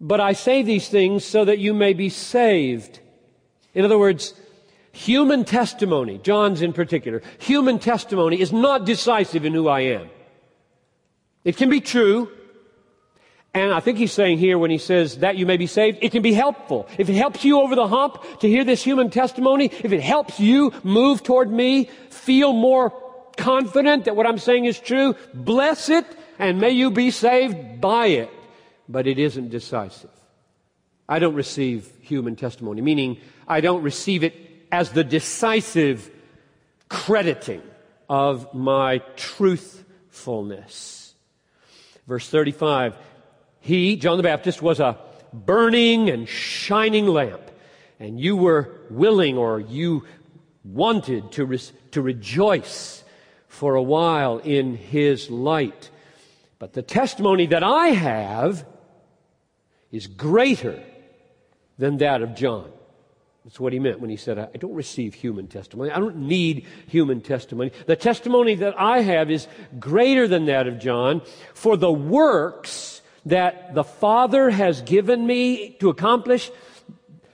but 0.00 0.20
I 0.20 0.32
say 0.32 0.62
these 0.62 0.88
things 0.88 1.24
so 1.24 1.44
that 1.44 1.58
you 1.58 1.74
may 1.74 1.92
be 1.92 2.08
saved. 2.08 3.00
In 3.74 3.84
other 3.84 3.98
words, 3.98 4.34
human 4.92 5.44
testimony, 5.44 6.18
John's 6.18 6.62
in 6.62 6.72
particular, 6.72 7.22
human 7.38 7.78
testimony 7.78 8.40
is 8.40 8.52
not 8.52 8.84
decisive 8.84 9.44
in 9.44 9.52
who 9.52 9.68
I 9.68 9.80
am. 9.80 10.08
It 11.44 11.56
can 11.56 11.70
be 11.70 11.80
true, 11.80 12.30
and 13.54 13.72
I 13.72 13.80
think 13.80 13.98
he's 13.98 14.12
saying 14.12 14.38
here 14.38 14.58
when 14.58 14.70
he 14.70 14.78
says 14.78 15.18
that 15.18 15.36
you 15.36 15.46
may 15.46 15.56
be 15.56 15.66
saved, 15.66 15.98
it 16.02 16.12
can 16.12 16.22
be 16.22 16.34
helpful. 16.34 16.86
If 16.98 17.08
it 17.08 17.14
helps 17.14 17.44
you 17.44 17.60
over 17.60 17.74
the 17.74 17.88
hump 17.88 18.22
to 18.40 18.48
hear 18.48 18.62
this 18.62 18.84
human 18.84 19.10
testimony, 19.10 19.66
if 19.66 19.92
it 19.92 20.00
helps 20.00 20.38
you 20.38 20.72
move 20.84 21.22
toward 21.22 21.50
me, 21.50 21.84
feel 22.10 22.52
more 22.52 22.90
confident 23.36 24.04
that 24.04 24.16
what 24.16 24.26
I'm 24.26 24.38
saying 24.38 24.66
is 24.66 24.78
true, 24.78 25.14
bless 25.32 25.88
it 25.88 26.04
and 26.38 26.60
may 26.60 26.70
you 26.70 26.90
be 26.90 27.10
saved 27.10 27.80
by 27.80 28.06
it. 28.06 28.30
But 28.88 29.06
it 29.06 29.18
isn't 29.18 29.48
decisive. 29.50 30.10
I 31.08 31.18
don't 31.18 31.34
receive 31.34 31.90
human 32.00 32.36
testimony, 32.36 32.82
meaning 32.82 33.18
I 33.46 33.60
don't 33.60 33.82
receive 33.82 34.24
it 34.24 34.34
as 34.70 34.90
the 34.90 35.04
decisive 35.04 36.10
crediting 36.88 37.62
of 38.08 38.52
my 38.54 38.98
truthfulness. 39.16 41.14
Verse 42.06 42.28
35, 42.28 42.94
he, 43.68 43.96
John 43.96 44.16
the 44.16 44.22
Baptist, 44.22 44.62
was 44.62 44.80
a 44.80 44.98
burning 45.32 46.08
and 46.08 46.26
shining 46.26 47.06
lamp, 47.06 47.42
and 48.00 48.18
you 48.18 48.34
were 48.34 48.80
willing 48.88 49.36
or 49.36 49.60
you 49.60 50.06
wanted 50.64 51.30
to, 51.32 51.44
re- 51.44 51.60
to 51.90 52.00
rejoice 52.00 53.04
for 53.46 53.74
a 53.74 53.82
while 53.82 54.38
in 54.38 54.74
his 54.74 55.28
light. 55.28 55.90
But 56.58 56.72
the 56.72 56.80
testimony 56.80 57.44
that 57.48 57.62
I 57.62 57.88
have 57.88 58.64
is 59.92 60.06
greater 60.06 60.82
than 61.76 61.98
that 61.98 62.22
of 62.22 62.34
John. 62.34 62.70
That's 63.44 63.60
what 63.60 63.74
he 63.74 63.78
meant 63.78 64.00
when 64.00 64.08
he 64.08 64.16
said, 64.16 64.38
I 64.38 64.56
don't 64.56 64.74
receive 64.74 65.12
human 65.12 65.46
testimony. 65.46 65.90
I 65.90 65.98
don't 65.98 66.16
need 66.16 66.66
human 66.86 67.20
testimony. 67.20 67.72
The 67.86 67.96
testimony 67.96 68.54
that 68.56 68.80
I 68.80 69.00
have 69.00 69.30
is 69.30 69.46
greater 69.78 70.26
than 70.26 70.46
that 70.46 70.66
of 70.66 70.78
John, 70.78 71.20
for 71.52 71.76
the 71.76 71.92
works 71.92 72.97
that 73.28 73.74
the 73.74 73.84
Father 73.84 74.50
has 74.50 74.82
given 74.82 75.26
me 75.26 75.70
to 75.80 75.88
accomplish, 75.88 76.50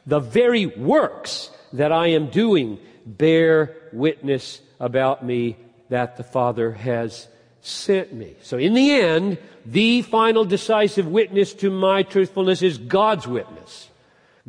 The 0.06 0.20
very 0.20 0.66
works 0.66 1.50
that 1.72 1.90
I 1.92 2.08
am 2.08 2.28
doing 2.28 2.78
bear 3.06 3.76
witness 3.92 4.60
about 4.78 5.24
me 5.24 5.56
that 5.88 6.16
the 6.16 6.24
Father 6.24 6.72
has 6.72 7.28
sent 7.62 8.12
me. 8.12 8.36
So 8.42 8.58
in 8.58 8.74
the 8.74 8.92
end, 8.92 9.38
the 9.64 10.02
final 10.02 10.44
decisive 10.44 11.06
witness 11.06 11.54
to 11.54 11.70
my 11.70 12.02
truthfulness 12.02 12.60
is 12.60 12.76
God's 12.76 13.26
witness. 13.26 13.88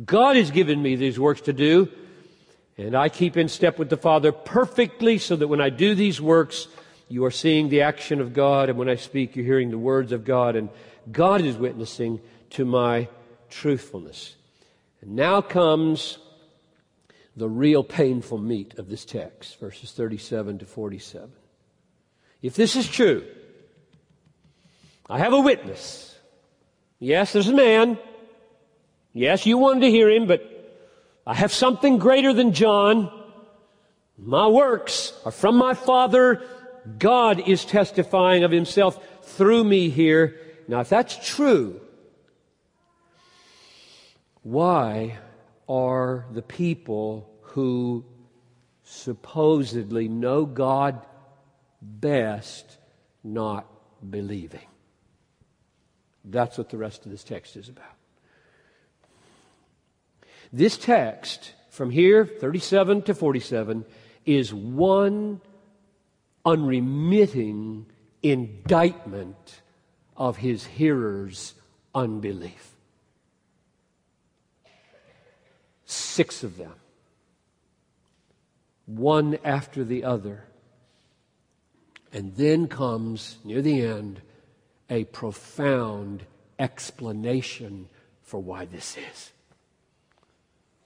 God 0.04 0.36
has 0.36 0.50
given 0.50 0.82
me 0.82 0.96
these 0.96 1.18
works 1.18 1.40
to 1.42 1.54
do, 1.54 1.88
and 2.76 2.94
I 2.94 3.08
keep 3.08 3.38
in 3.38 3.48
step 3.48 3.78
with 3.78 3.88
the 3.88 3.96
Father 3.96 4.32
perfectly 4.32 5.16
so 5.16 5.36
that 5.36 5.48
when 5.48 5.62
I 5.62 5.70
do 5.70 5.94
these 5.94 6.20
works, 6.20 6.68
you 7.08 7.24
are 7.24 7.30
seeing 7.30 7.70
the 7.70 7.80
action 7.80 8.20
of 8.20 8.34
God, 8.34 8.68
and 8.68 8.78
when 8.78 8.90
I 8.90 8.96
speak, 8.96 9.36
you're 9.36 9.46
hearing 9.46 9.70
the 9.70 9.78
words 9.78 10.12
of 10.12 10.26
God, 10.26 10.54
and 10.56 10.68
God 11.10 11.42
is 11.42 11.56
witnessing 11.56 12.20
to 12.50 12.64
my 12.64 13.08
truthfulness. 13.48 14.36
And 15.00 15.16
now 15.16 15.40
comes 15.40 16.18
the 17.36 17.48
real 17.48 17.84
painful 17.84 18.38
meat 18.38 18.78
of 18.78 18.88
this 18.88 19.04
text, 19.04 19.60
verses 19.60 19.92
37 19.92 20.58
to 20.58 20.66
47. 20.66 21.30
If 22.42 22.54
this 22.54 22.76
is 22.76 22.88
true, 22.88 23.26
I 25.08 25.18
have 25.18 25.32
a 25.32 25.40
witness. 25.40 26.16
Yes, 26.98 27.32
there's 27.32 27.48
a 27.48 27.54
man. 27.54 27.98
Yes, 29.12 29.46
you 29.46 29.58
wanted 29.58 29.80
to 29.80 29.90
hear 29.90 30.10
him, 30.10 30.26
but 30.26 30.52
I 31.26 31.34
have 31.34 31.52
something 31.52 31.98
greater 31.98 32.32
than 32.32 32.52
John. 32.52 33.12
My 34.18 34.46
works 34.46 35.12
are 35.24 35.32
from 35.32 35.56
my 35.56 35.74
Father. 35.74 36.42
God 36.98 37.46
is 37.48 37.64
testifying 37.64 38.44
of 38.44 38.50
himself 38.50 38.98
through 39.22 39.64
me 39.64 39.90
here. 39.90 40.40
Now, 40.68 40.80
if 40.80 40.88
that's 40.88 41.16
true, 41.26 41.80
why 44.42 45.18
are 45.68 46.26
the 46.32 46.42
people 46.42 47.30
who 47.42 48.04
supposedly 48.84 50.08
know 50.08 50.44
God 50.44 51.04
best 51.80 52.78
not 53.22 53.66
believing? 54.08 54.66
That's 56.24 56.58
what 56.58 56.70
the 56.70 56.76
rest 56.76 57.04
of 57.04 57.12
this 57.12 57.22
text 57.22 57.56
is 57.56 57.68
about. 57.68 57.84
This 60.52 60.76
text, 60.76 61.52
from 61.70 61.90
here, 61.90 62.24
37 62.24 63.02
to 63.02 63.14
47, 63.14 63.84
is 64.24 64.52
one 64.52 65.40
unremitting 66.44 67.86
indictment 68.22 69.62
of 70.16 70.38
his 70.38 70.64
hearers' 70.64 71.54
unbelief. 71.94 72.72
Six 75.84 76.42
of 76.42 76.56
them, 76.56 76.74
one 78.86 79.38
after 79.44 79.84
the 79.84 80.04
other. 80.04 80.44
And 82.12 82.34
then 82.36 82.66
comes, 82.66 83.36
near 83.44 83.60
the 83.60 83.82
end, 83.82 84.20
a 84.88 85.04
profound 85.04 86.24
explanation 86.58 87.88
for 88.22 88.40
why 88.40 88.64
this 88.64 88.96
is. 88.96 89.32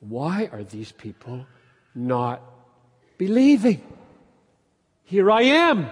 Why 0.00 0.48
are 0.50 0.64
these 0.64 0.92
people 0.92 1.46
not 1.94 2.42
believing? 3.18 3.82
Here 5.04 5.30
I 5.30 5.42
am. 5.42 5.88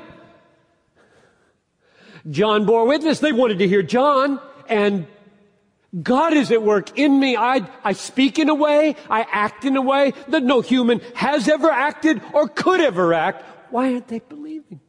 John 2.30 2.66
bore 2.66 2.86
witness. 2.86 3.20
They 3.20 3.32
wanted 3.32 3.58
to 3.58 3.68
hear 3.68 3.82
John, 3.82 4.40
and 4.68 5.06
God 6.02 6.34
is 6.34 6.50
at 6.52 6.62
work 6.62 6.98
in 6.98 7.18
me. 7.18 7.36
I, 7.36 7.68
I 7.82 7.92
speak 7.92 8.38
in 8.38 8.48
a 8.48 8.54
way, 8.54 8.96
I 9.08 9.26
act 9.30 9.64
in 9.64 9.76
a 9.76 9.82
way 9.82 10.12
that 10.28 10.42
no 10.42 10.60
human 10.60 11.00
has 11.14 11.48
ever 11.48 11.70
acted 11.70 12.20
or 12.32 12.48
could 12.48 12.80
ever 12.80 13.14
act. 13.14 13.44
Why 13.70 13.94
aren't 13.94 14.08
they 14.08 14.20
believing? 14.20 14.80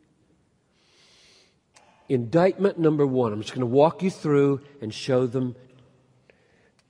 Indictment 2.10 2.80
number 2.80 3.06
one. 3.06 3.32
I'm 3.32 3.42
just 3.42 3.54
going 3.54 3.62
to 3.62 3.68
walk 3.68 4.04
you 4.04 4.10
through 4.10 4.62
and 4.82 4.94
show 4.94 5.28
them 5.28 5.56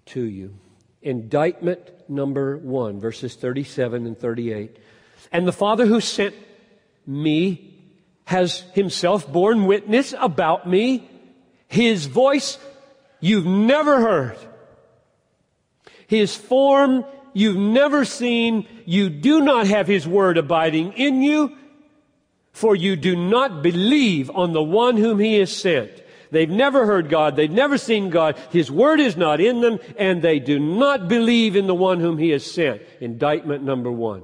to 0.07 0.23
you. 0.23 0.55
Indictment 1.01 2.09
number 2.09 2.57
one, 2.57 2.99
verses 2.99 3.35
37 3.35 4.07
and 4.07 4.17
38. 4.17 4.77
And 5.31 5.47
the 5.47 5.51
Father 5.51 5.85
who 5.85 6.01
sent 6.01 6.35
me 7.05 7.78
has 8.29 8.59
himself 8.73 9.27
borne 9.27 9.65
witness 9.65 10.13
about 10.15 10.69
me. 10.69 11.09
His 11.67 12.05
voice 12.05 12.59
you've 13.19 13.47
never 13.47 13.99
heard. 13.99 14.37
His 16.05 16.35
form 16.35 17.05
you've 17.33 17.57
never 17.57 18.05
seen. 18.05 18.67
You 18.85 19.09
do 19.09 19.41
not 19.41 19.65
have 19.65 19.87
his 19.87 20.07
word 20.07 20.37
abiding 20.37 20.93
in 20.93 21.23
you, 21.23 21.57
for 22.51 22.75
you 22.75 22.95
do 22.95 23.15
not 23.15 23.63
believe 23.63 24.29
on 24.29 24.53
the 24.53 24.61
one 24.61 24.95
whom 24.97 25.17
he 25.17 25.39
has 25.39 25.51
sent. 25.51 25.89
They've 26.29 26.47
never 26.47 26.85
heard 26.85 27.09
God. 27.09 27.35
They've 27.35 27.49
never 27.49 27.79
seen 27.79 28.11
God. 28.11 28.37
His 28.51 28.69
word 28.69 28.99
is 28.99 29.17
not 29.17 29.41
in 29.41 29.61
them, 29.61 29.79
and 29.97 30.21
they 30.21 30.37
do 30.37 30.59
not 30.59 31.07
believe 31.07 31.55
in 31.55 31.65
the 31.65 31.73
one 31.73 31.99
whom 31.99 32.19
he 32.19 32.29
has 32.29 32.45
sent. 32.45 32.83
Indictment 33.01 33.63
number 33.63 33.91
one. 33.91 34.21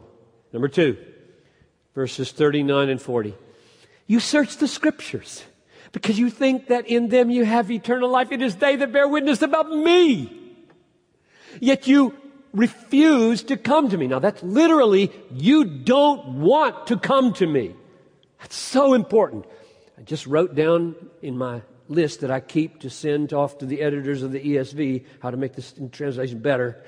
Number 0.53 0.67
two, 0.67 0.95
verses 1.95 2.31
39 2.31 2.89
and 2.89 3.01
40. 3.01 3.33
You 4.07 4.19
search 4.19 4.57
the 4.57 4.67
scriptures 4.67 5.43
because 5.91 6.19
you 6.19 6.29
think 6.29 6.67
that 6.67 6.87
in 6.87 7.09
them 7.09 7.29
you 7.29 7.45
have 7.45 7.71
eternal 7.71 8.09
life. 8.09 8.31
It 8.31 8.41
is 8.41 8.57
they 8.57 8.75
that 8.75 8.91
bear 8.91 9.07
witness 9.07 9.41
about 9.41 9.69
me. 9.69 10.41
Yet 11.59 11.87
you 11.87 12.15
refuse 12.53 13.43
to 13.43 13.57
come 13.57 13.89
to 13.89 13.97
me. 13.97 14.07
Now 14.07 14.19
that's 14.19 14.43
literally, 14.43 15.11
you 15.31 15.65
don't 15.65 16.41
want 16.41 16.87
to 16.87 16.97
come 16.97 17.33
to 17.33 17.47
me. 17.47 17.75
That's 18.39 18.55
so 18.55 18.93
important. 18.93 19.45
I 19.97 20.01
just 20.01 20.27
wrote 20.27 20.55
down 20.55 20.95
in 21.21 21.37
my 21.37 21.61
list 21.87 22.21
that 22.21 22.31
I 22.31 22.39
keep 22.39 22.81
to 22.81 22.89
send 22.89 23.33
off 23.33 23.59
to 23.59 23.65
the 23.65 23.81
editors 23.81 24.23
of 24.23 24.31
the 24.31 24.39
ESV 24.39 25.05
how 25.19 25.31
to 25.31 25.37
make 25.37 25.53
this 25.53 25.73
translation 25.91 26.39
better. 26.39 26.83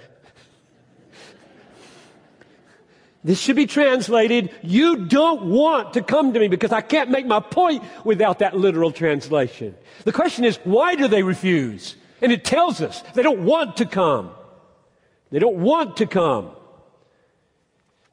This 3.27 3.41
should 3.41 3.57
be 3.57 3.65
translated, 3.65 4.51
you 4.63 5.05
don't 5.05 5.47
want 5.47 5.95
to 5.95 6.01
come 6.01 6.31
to 6.31 6.39
me 6.39 6.47
because 6.47 6.71
I 6.71 6.79
can't 6.79 7.09
make 7.09 7.25
my 7.25 7.41
point 7.41 7.83
without 8.05 8.39
that 8.39 8.55
literal 8.55 8.89
translation. 8.89 9.75
The 10.05 10.13
question 10.13 10.45
is, 10.45 10.55
why 10.63 10.95
do 10.95 11.09
they 11.09 11.23
refuse? 11.23 11.97
And 12.21 12.31
it 12.31 12.45
tells 12.45 12.79
us 12.79 13.01
they 13.15 13.23
don't 13.23 13.43
want 13.43 13.75
to 13.77 13.85
come. 13.85 14.31
They 15.29 15.39
don't 15.39 15.57
want 15.57 15.97
to 15.97 16.05
come. 16.05 16.51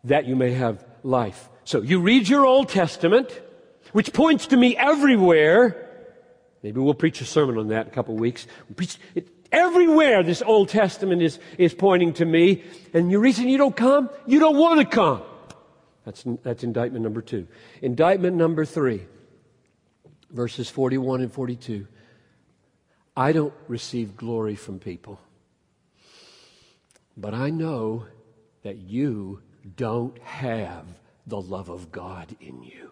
That 0.03 0.27
you 0.27 0.35
may 0.35 0.51
have 0.51 0.85
life. 1.05 1.49
So 1.63 1.81
you 1.81 2.01
read 2.01 2.29
your 2.29 2.45
Old 2.45 2.69
Testament, 2.69 3.41
which 3.93 4.13
points 4.13 4.49
to 4.49 4.57
me 4.57 4.77
everywhere, 4.77 5.85
Maybe 6.65 6.81
we'll 6.81 6.95
preach 6.95 7.21
a 7.21 7.27
sermon 7.27 7.59
on 7.59 7.69
that 7.69 7.87
in 7.87 7.93
a 7.93 7.95
couple 7.95 8.15
of 8.15 8.21
weeks. 8.21 8.47
It, 9.15 9.29
everywhere 9.55 10.23
this 10.23 10.43
Old 10.43 10.69
Testament 10.69 11.23
is, 11.23 11.39
is 11.57 11.73
pointing 11.73 12.13
to 12.15 12.25
me. 12.25 12.63
And 12.93 13.11
the 13.11 13.19
reason 13.19 13.49
you 13.49 13.59
don't 13.59 13.77
come, 13.77 14.11
you 14.27 14.39
don't 14.39 14.57
want 14.57 14.81
to 14.81 14.87
come. 14.87 15.23
That's, 16.05 16.25
that's 16.43 16.65
indictment 16.65 17.03
number 17.03 17.23
two. 17.23 17.47
Indictment 17.81 18.37
number 18.37 18.65
three, 18.65 19.07
verses 20.31 20.69
41 20.69 21.23
and 21.23 21.33
42. 21.33 21.87
I 23.17 23.33
don't 23.33 23.55
receive 23.69 24.17
glory 24.17 24.57
from 24.57 24.81
people, 24.81 25.21
but 27.17 27.33
I 27.33 27.51
know 27.51 28.07
that 28.65 28.77
you 28.79 29.41
don't 29.77 30.19
have 30.19 30.85
the 31.27 31.41
love 31.41 31.69
of 31.69 31.93
God 31.93 32.35
in 32.41 32.63
you. 32.63 32.91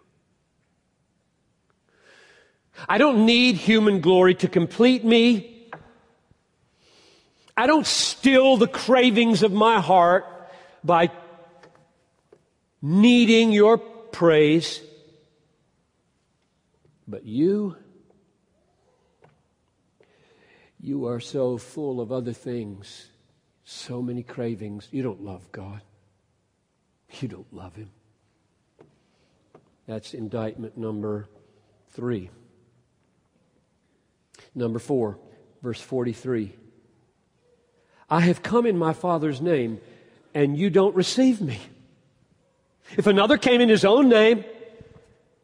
I 2.89 2.99
don't 2.99 3.27
need 3.27 3.57
human 3.57 4.01
glory 4.01 4.35
to 4.37 4.49
complete 4.49 5.05
me. 5.05 5.52
I 7.63 7.67
don't 7.69 7.87
still 7.87 8.57
the 8.57 8.67
cravings 8.67 9.45
of 9.45 9.53
my 9.53 9.81
heart 9.81 10.27
by 10.83 11.13
needing 12.83 13.53
your 13.53 13.79
praise. 13.79 14.81
But 17.07 17.25
you, 17.25 17.77
you 20.81 21.07
are 21.07 21.21
so 21.21 21.57
full 21.57 22.01
of 22.01 22.11
other 22.11 22.33
things, 22.33 23.07
so 23.65 24.03
many 24.03 24.25
cravings. 24.25 24.89
You 24.91 25.05
don't 25.05 25.23
love 25.23 25.53
God. 25.53 25.83
You 27.21 27.29
don't 27.29 27.55
love 27.55 27.77
Him. 27.77 27.91
That's 29.87 30.15
indictment 30.15 30.77
number 30.77 31.29
three. 31.91 32.29
Number 34.53 34.81
four, 34.81 35.21
verse 35.63 35.81
43. 35.81 36.57
I 38.13 38.21
have 38.21 38.43
come 38.43 38.67
in 38.67 38.77
my 38.77 38.93
Father's 38.93 39.41
name, 39.41 39.81
and 40.35 40.55
you 40.55 40.69
don't 40.69 40.95
receive 40.95 41.41
me. 41.41 41.59
If 42.99 43.07
another 43.07 43.39
came 43.39 43.63
in 43.63 43.71
his 43.71 43.87
own 43.87 44.11
name, 44.11 44.45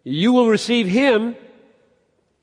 you 0.05 0.35
will 0.35 0.49
receive 0.49 0.87
him. 0.87 1.35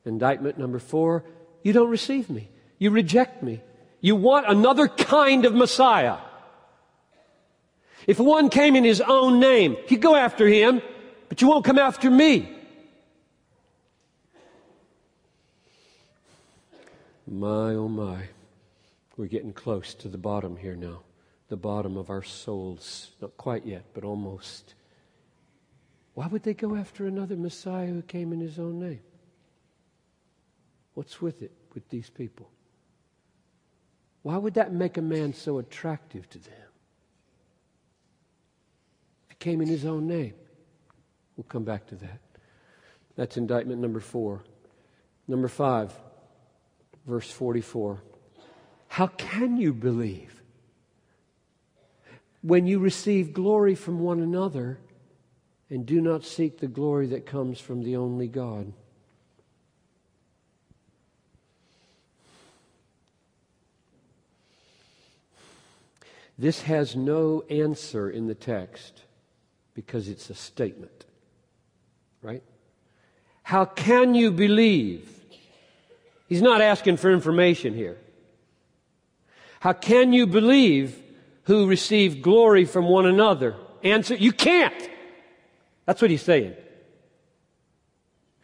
Indictment 0.04 0.58
number 0.58 0.80
four, 0.80 1.26
you 1.62 1.74
don't 1.74 1.92
receive 1.92 2.28
me. 2.32 2.50
You 2.80 2.90
reject 2.90 3.44
me. 3.44 3.62
You 4.02 4.16
want 4.16 4.50
another 4.50 4.88
kind 4.88 5.46
of 5.46 5.54
Messiah. 5.54 6.18
If 8.08 8.20
one 8.20 8.50
came 8.50 8.76
in 8.76 8.84
his 8.84 9.02
own 9.02 9.40
name, 9.40 9.78
you 9.90 10.00
go 10.00 10.16
after 10.16 10.48
him, 10.48 10.82
but 11.30 11.40
you 11.44 11.48
won't 11.48 11.66
come 11.66 11.78
after 11.78 12.10
me. 12.10 12.50
My, 17.28 17.76
oh 17.76 17.88
my. 17.88 18.30
We're 19.18 19.28
getting 19.28 19.54
close 19.54 19.94
to 19.96 20.10
the 20.10 20.18
bottom 20.18 20.58
here 20.58 20.76
now. 20.76 21.02
The 21.48 21.58
bottom 21.58 21.96
of 21.96 22.10
our 22.10 22.24
souls. 22.24 23.12
Not 23.22 23.38
quite 23.38 23.66
yet, 23.66 23.86
but 23.94 24.04
almost. 24.04 24.74
Why 26.16 26.28
would 26.28 26.44
they 26.44 26.54
go 26.54 26.76
after 26.76 27.06
another 27.06 27.36
Messiah 27.36 27.88
who 27.88 28.02
came 28.02 28.34
in 28.34 28.40
his 28.40 28.60
own 28.60 28.80
name? 28.80 29.02
What's 30.94 31.22
with 31.22 31.42
it 31.42 31.52
with 31.74 31.88
these 31.90 32.10
people? 32.10 32.50
Why 34.24 34.38
would 34.38 34.56
that 34.56 34.74
make 34.74 34.98
a 34.98 35.02
man 35.02 35.34
so 35.34 35.60
attractive 35.60 36.28
to 36.30 36.40
them? 36.40 36.54
If 39.26 39.32
he 39.32 39.36
came 39.36 39.62
in 39.62 39.68
his 39.68 39.86
own 39.86 40.08
name. 40.08 40.34
We'll 41.38 41.44
come 41.44 41.64
back 41.64 41.86
to 41.88 41.96
that. 41.96 42.20
That's 43.16 43.38
indictment 43.38 43.82
number 43.82 44.00
four. 44.00 44.44
Number 45.28 45.48
five, 45.48 45.94
verse 47.06 47.30
44. 47.30 48.02
How 48.88 49.08
can 49.08 49.58
you 49.58 49.74
believe 49.74 50.42
when 52.42 52.68
you 52.68 52.80
receive 52.80 53.34
glory 53.34 53.76
from 53.76 54.00
one 54.00 54.20
another 54.20 54.80
and 55.70 55.86
do 55.86 56.00
not 56.00 56.24
seek 56.24 56.60
the 56.60 56.68
glory 56.68 57.08
that 57.08 57.26
comes 57.26 57.60
from 57.60 57.84
the 57.84 57.96
only 57.98 58.28
God? 58.28 58.72
This 66.38 66.62
has 66.64 66.96
no 66.96 67.44
answer 67.50 68.10
in 68.10 68.28
the 68.28 68.36
text 68.36 69.04
because 69.74 70.10
it's 70.10 70.30
a 70.30 70.36
statement. 70.36 71.06
Right? 72.22 72.44
How 73.44 73.66
can 73.66 74.16
you 74.16 74.32
believe? 74.32 75.10
He's 76.28 76.42
not 76.42 76.62
asking 76.62 76.98
for 76.98 77.12
information 77.12 77.74
here. 77.74 77.98
How 79.66 79.74
can 79.74 80.14
you 80.14 80.28
believe 80.28 81.02
who 81.46 81.66
receive 81.66 82.22
glory 82.22 82.66
from 82.66 82.86
one 82.86 83.08
another? 83.08 83.56
Answer, 83.82 84.14
you 84.14 84.32
can't. 84.32 84.92
That's 85.88 86.00
what 86.04 86.12
he's 86.12 86.22
saying. 86.22 86.54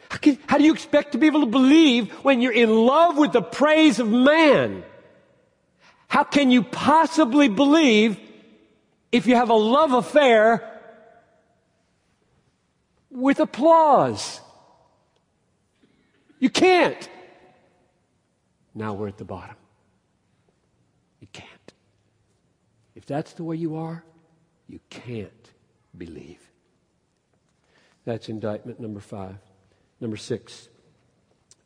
How, 0.09 0.17
can, 0.17 0.39
how 0.47 0.57
do 0.57 0.63
you 0.63 0.73
expect 0.73 1.11
to 1.11 1.19
be 1.19 1.27
able 1.27 1.41
to 1.41 1.45
believe 1.45 2.11
when 2.23 2.41
you're 2.41 2.51
in 2.51 2.75
love 2.75 3.19
with 3.19 3.33
the 3.33 3.43
praise 3.43 3.99
of 3.99 4.09
man? 4.09 4.83
How 6.07 6.23
can 6.23 6.49
you 6.49 6.63
possibly 6.63 7.49
believe 7.49 8.19
if 9.11 9.27
you 9.27 9.35
have 9.35 9.51
a 9.51 9.53
love 9.53 9.93
affair 9.93 10.81
with 13.11 13.39
applause? 13.39 14.41
You 16.39 16.49
can't. 16.49 17.07
Now 18.73 18.95
we're 18.95 19.09
at 19.09 19.19
the 19.19 19.25
bottom. 19.25 19.55
You 21.21 21.27
can't. 21.31 21.73
If 22.95 23.00
that's 23.11 23.33
the 23.33 23.43
way 23.43 23.57
you 23.57 23.75
are, 23.75 24.05
you 24.67 24.79
can't 24.89 25.51
believe. 25.97 26.39
That's 28.05 28.29
indictment 28.29 28.79
number 28.79 29.01
five. 29.01 29.35
Number 29.99 30.15
six, 30.15 30.69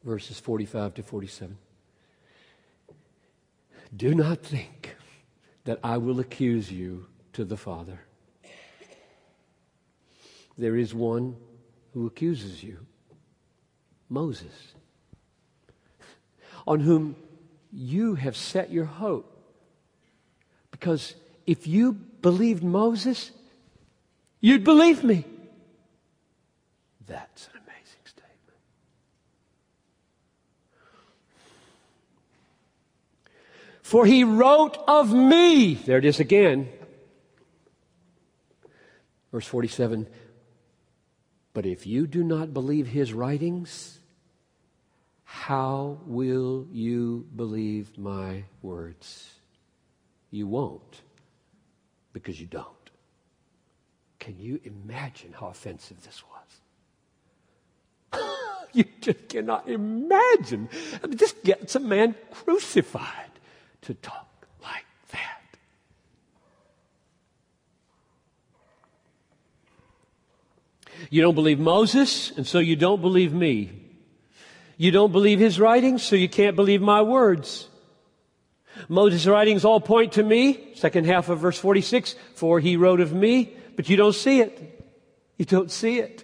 verses 0.03 0.39
45 0.39 0.95
to 0.95 1.03
47. 1.03 1.57
Do 3.95 4.15
not 4.15 4.41
think 4.41 4.95
that 5.65 5.79
I 5.83 5.97
will 5.97 6.19
accuse 6.19 6.71
you 6.71 7.05
to 7.33 7.45
the 7.45 7.57
Father. 7.57 7.99
There 10.57 10.75
is 10.75 10.95
one 10.95 11.35
who 11.93 12.07
accuses 12.07 12.63
you 12.63 12.79
Moses, 14.09 14.73
on 16.65 16.79
whom 16.79 17.15
you 17.71 18.15
have 18.15 18.35
set 18.35 18.71
your 18.71 18.85
hope. 18.85 19.31
Because 20.71 21.15
if 21.45 21.67
you 21.67 21.93
believed 21.93 22.63
Moses, 22.63 23.31
you'd 24.41 24.63
believe 24.63 25.03
me. 25.03 25.25
That's 27.05 27.47
an 27.47 27.59
amazing 27.63 28.05
statement. 28.05 28.57
For 33.81 34.05
he 34.05 34.23
wrote 34.23 34.77
of 34.87 35.13
me. 35.13 35.75
There 35.75 35.99
it 35.99 36.05
is 36.05 36.19
again. 36.19 36.69
Verse 39.31 39.45
47 39.45 40.07
But 41.53 41.65
if 41.65 41.85
you 41.85 42.07
do 42.07 42.23
not 42.23 42.53
believe 42.53 42.87
his 42.87 43.13
writings, 43.13 43.99
how 45.25 45.99
will 46.05 46.65
you 46.71 47.27
believe 47.35 47.97
my 47.97 48.45
words? 48.61 49.33
You 50.31 50.47
won't, 50.47 51.01
because 52.15 52.39
you 52.39 52.47
don't. 52.47 52.69
Can 54.19 54.39
you 54.39 54.61
imagine 54.63 55.33
how 55.37 55.47
offensive 55.47 56.01
this 56.05 56.23
was? 58.13 58.29
you 58.73 58.85
just 59.01 59.27
cannot 59.27 59.67
imagine. 59.67 60.69
I 61.03 61.07
mean, 61.07 61.17
this 61.17 61.35
gets 61.43 61.75
a 61.75 61.81
man 61.81 62.15
crucified 62.31 63.31
to 63.81 63.93
talk 63.95 64.47
like 64.63 64.85
that. 65.11 65.41
You 71.09 71.21
don't 71.21 71.35
believe 71.35 71.59
Moses, 71.59 72.31
and 72.31 72.47
so 72.47 72.59
you 72.59 72.77
don't 72.77 73.01
believe 73.01 73.33
me. 73.33 73.71
You 74.77 74.91
don't 74.91 75.11
believe 75.11 75.39
his 75.39 75.59
writings, 75.59 76.01
so 76.01 76.15
you 76.15 76.29
can't 76.29 76.55
believe 76.55 76.81
my 76.81 77.01
words. 77.01 77.67
Moses' 78.89 79.25
writings 79.25 79.65
all 79.65 79.79
point 79.79 80.13
to 80.13 80.23
me, 80.23 80.73
second 80.75 81.05
half 81.05 81.29
of 81.29 81.39
verse 81.39 81.57
46, 81.57 82.15
for 82.35 82.59
he 82.59 82.77
wrote 82.77 82.99
of 82.99 83.13
me, 83.13 83.53
but 83.75 83.89
you 83.89 83.97
don't 83.97 84.15
see 84.15 84.41
it. 84.41 84.83
You 85.37 85.45
don't 85.45 85.71
see 85.71 85.99
it. 85.99 86.23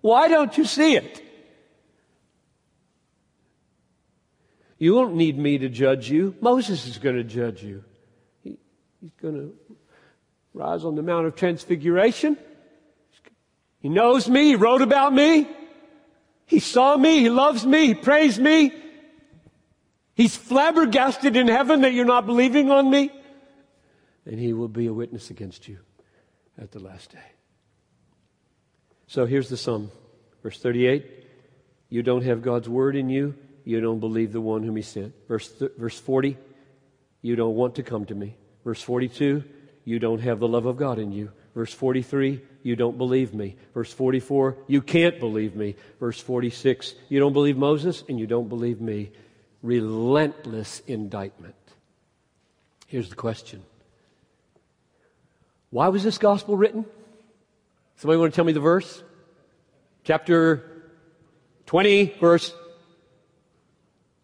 Why 0.00 0.28
don't 0.28 0.56
you 0.56 0.64
see 0.64 0.96
it? 0.96 1.22
You 4.78 4.94
won't 4.94 5.14
need 5.14 5.38
me 5.38 5.58
to 5.58 5.68
judge 5.68 6.10
you. 6.10 6.34
Moses 6.40 6.86
is 6.86 6.96
going 6.96 7.16
to 7.16 7.24
judge 7.24 7.62
you. 7.62 7.84
He, 8.42 8.56
he's 9.00 9.12
going 9.20 9.34
to 9.34 9.76
rise 10.54 10.84
on 10.84 10.94
the 10.94 11.02
Mount 11.02 11.26
of 11.26 11.36
Transfiguration. 11.36 12.38
He 13.80 13.90
knows 13.90 14.28
me. 14.28 14.44
He 14.46 14.56
wrote 14.56 14.80
about 14.80 15.12
me. 15.12 15.46
He 16.46 16.60
saw 16.60 16.96
me. 16.96 17.20
He 17.20 17.30
loves 17.30 17.66
me. 17.66 17.88
He 17.88 17.94
praised 17.94 18.40
me. 18.40 18.72
He's 20.14 20.36
flabbergasted 20.36 21.36
in 21.36 21.48
heaven 21.48 21.82
that 21.82 21.92
you're 21.92 22.04
not 22.04 22.26
believing 22.26 22.70
on 22.70 22.90
me. 22.90 23.10
And 24.26 24.38
he 24.38 24.52
will 24.52 24.68
be 24.68 24.86
a 24.86 24.92
witness 24.92 25.30
against 25.30 25.66
you 25.66 25.78
at 26.58 26.72
the 26.72 26.78
last 26.78 27.12
day. 27.12 27.18
So 29.06 29.26
here's 29.26 29.48
the 29.48 29.56
sum. 29.56 29.90
Verse 30.42 30.58
38 30.58 31.26
You 31.88 32.02
don't 32.02 32.22
have 32.22 32.42
God's 32.42 32.68
word 32.68 32.96
in 32.96 33.08
you 33.08 33.34
you 33.64 33.80
don't 33.80 34.00
believe 34.00 34.32
the 34.32 34.40
one 34.40 34.62
whom 34.62 34.76
he 34.76 34.82
sent. 34.82 35.14
Verse, 35.28 35.48
th- 35.48 35.72
verse 35.76 35.98
40, 35.98 36.36
you 37.22 37.36
don't 37.36 37.54
want 37.54 37.76
to 37.76 37.82
come 37.82 38.04
to 38.06 38.14
me. 38.14 38.36
Verse 38.64 38.82
42, 38.82 39.44
you 39.84 39.98
don't 39.98 40.20
have 40.20 40.40
the 40.40 40.48
love 40.48 40.66
of 40.66 40.76
God 40.76 40.98
in 40.98 41.12
you. 41.12 41.30
Verse 41.54 41.72
43, 41.72 42.40
you 42.62 42.76
don't 42.76 42.98
believe 42.98 43.34
me. 43.34 43.56
Verse 43.74 43.92
44, 43.92 44.56
you 44.66 44.82
can't 44.82 45.18
believe 45.18 45.54
me. 45.54 45.76
Verse 45.98 46.20
46, 46.20 46.94
you 47.08 47.18
don't 47.18 47.32
believe 47.32 47.56
Moses 47.56 48.04
and 48.08 48.18
you 48.18 48.26
don't 48.26 48.48
believe 48.48 48.80
me. 48.80 49.10
Relentless 49.62 50.80
indictment. 50.86 51.54
Here's 52.86 53.08
the 53.08 53.16
question 53.16 53.62
Why 55.70 55.88
was 55.88 56.02
this 56.02 56.18
gospel 56.18 56.56
written? 56.56 56.84
Somebody 57.96 58.18
want 58.18 58.32
to 58.32 58.36
tell 58.36 58.44
me 58.44 58.52
the 58.52 58.60
verse? 58.60 59.02
Chapter 60.04 60.64
20, 61.66 62.16
verse 62.18 62.54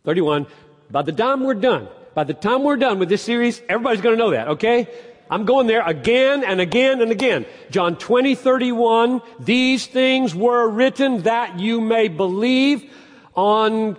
31. 0.04 0.46
By 0.90 1.02
the 1.02 1.12
time 1.12 1.44
we're 1.44 1.54
done, 1.54 1.88
by 2.14 2.24
the 2.24 2.32
time 2.32 2.62
we're 2.62 2.76
done 2.76 2.98
with 2.98 3.10
this 3.10 3.22
series, 3.22 3.60
everybody's 3.68 4.00
going 4.00 4.16
to 4.16 4.18
know 4.18 4.30
that, 4.30 4.48
okay? 4.48 4.88
I'm 5.28 5.44
going 5.44 5.66
there 5.66 5.86
again 5.86 6.44
and 6.44 6.60
again 6.60 7.02
and 7.02 7.10
again. 7.10 7.44
John 7.70 7.96
20, 7.96 8.34
31. 8.34 9.20
These 9.40 9.86
things 9.86 10.34
were 10.34 10.68
written 10.68 11.22
that 11.22 11.60
you 11.60 11.80
may 11.80 12.08
believe 12.08 12.90
on 13.34 13.98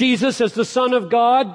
Jesus 0.00 0.40
as 0.40 0.54
the 0.54 0.64
Son 0.64 0.94
of 0.94 1.10
God, 1.10 1.54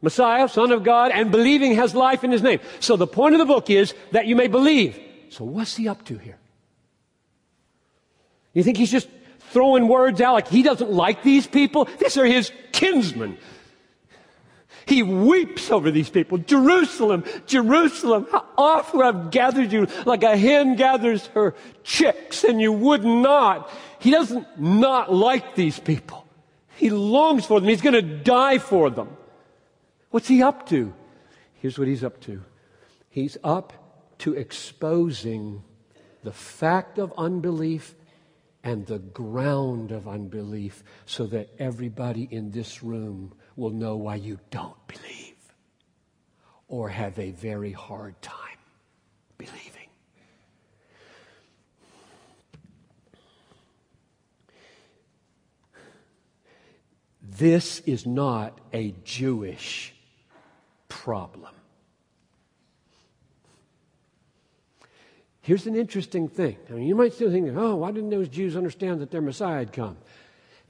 Messiah, 0.00 0.48
Son 0.48 0.72
of 0.72 0.82
God, 0.82 1.12
and 1.12 1.30
believing 1.30 1.76
has 1.76 1.94
life 1.94 2.24
in 2.24 2.32
His 2.32 2.42
name. 2.42 2.58
So 2.80 2.96
the 2.96 3.06
point 3.06 3.36
of 3.36 3.38
the 3.38 3.44
book 3.44 3.70
is 3.70 3.94
that 4.10 4.26
you 4.26 4.34
may 4.34 4.48
believe. 4.48 4.98
So 5.28 5.44
what's 5.44 5.76
he 5.76 5.86
up 5.86 6.04
to 6.06 6.18
here? 6.18 6.40
You 8.52 8.64
think 8.64 8.78
he's 8.78 8.90
just 8.90 9.08
throwing 9.52 9.86
words 9.86 10.20
out 10.20 10.34
like 10.34 10.48
he 10.48 10.64
doesn't 10.64 10.90
like 10.90 11.22
these 11.22 11.46
people. 11.46 11.84
These 12.00 12.18
are 12.18 12.26
his 12.26 12.50
kinsmen. 12.72 13.38
He 14.84 15.04
weeps 15.04 15.70
over 15.70 15.92
these 15.92 16.10
people. 16.10 16.38
Jerusalem, 16.38 17.22
Jerusalem, 17.46 18.26
how 18.32 18.44
often 18.58 19.02
I've 19.02 19.30
gathered 19.30 19.70
you 19.70 19.86
like 20.04 20.24
a 20.24 20.36
hen 20.36 20.74
gathers 20.74 21.28
her 21.28 21.54
chicks 21.84 22.42
and 22.42 22.60
you 22.60 22.72
would 22.72 23.04
not. 23.04 23.70
He 24.00 24.10
doesn't 24.10 24.58
not 24.58 25.14
like 25.14 25.54
these 25.54 25.78
people. 25.78 26.21
He 26.82 26.90
longs 26.90 27.46
for 27.46 27.60
them. 27.60 27.68
He's 27.68 27.80
going 27.80 27.94
to 27.94 28.02
die 28.02 28.58
for 28.58 28.90
them. 28.90 29.16
What's 30.10 30.26
he 30.26 30.42
up 30.42 30.68
to? 30.70 30.92
Here's 31.54 31.78
what 31.78 31.86
he's 31.86 32.02
up 32.02 32.20
to. 32.22 32.42
He's 33.08 33.38
up 33.44 33.72
to 34.18 34.34
exposing 34.34 35.62
the 36.24 36.32
fact 36.32 36.98
of 36.98 37.12
unbelief 37.16 37.94
and 38.64 38.84
the 38.84 38.98
ground 38.98 39.92
of 39.92 40.08
unbelief 40.08 40.82
so 41.06 41.24
that 41.28 41.50
everybody 41.56 42.26
in 42.28 42.50
this 42.50 42.82
room 42.82 43.32
will 43.54 43.70
know 43.70 43.96
why 43.96 44.16
you 44.16 44.40
don't 44.50 44.86
believe 44.88 45.36
or 46.66 46.88
have 46.88 47.16
a 47.16 47.30
very 47.30 47.70
hard 47.70 48.20
time 48.20 48.58
believing. 49.38 49.81
This 57.22 57.80
is 57.80 58.04
not 58.04 58.58
a 58.72 58.94
Jewish 59.04 59.94
problem. 60.88 61.54
Here's 65.40 65.66
an 65.66 65.74
interesting 65.74 66.28
thing. 66.28 66.56
I 66.68 66.74
mean, 66.74 66.86
you 66.86 66.94
might 66.94 67.12
still 67.14 67.30
think, 67.30 67.50
oh, 67.56 67.76
why 67.76 67.90
didn't 67.90 68.10
those 68.10 68.28
Jews 68.28 68.56
understand 68.56 69.00
that 69.00 69.10
their 69.10 69.20
Messiah 69.20 69.58
had 69.58 69.72
come? 69.72 69.96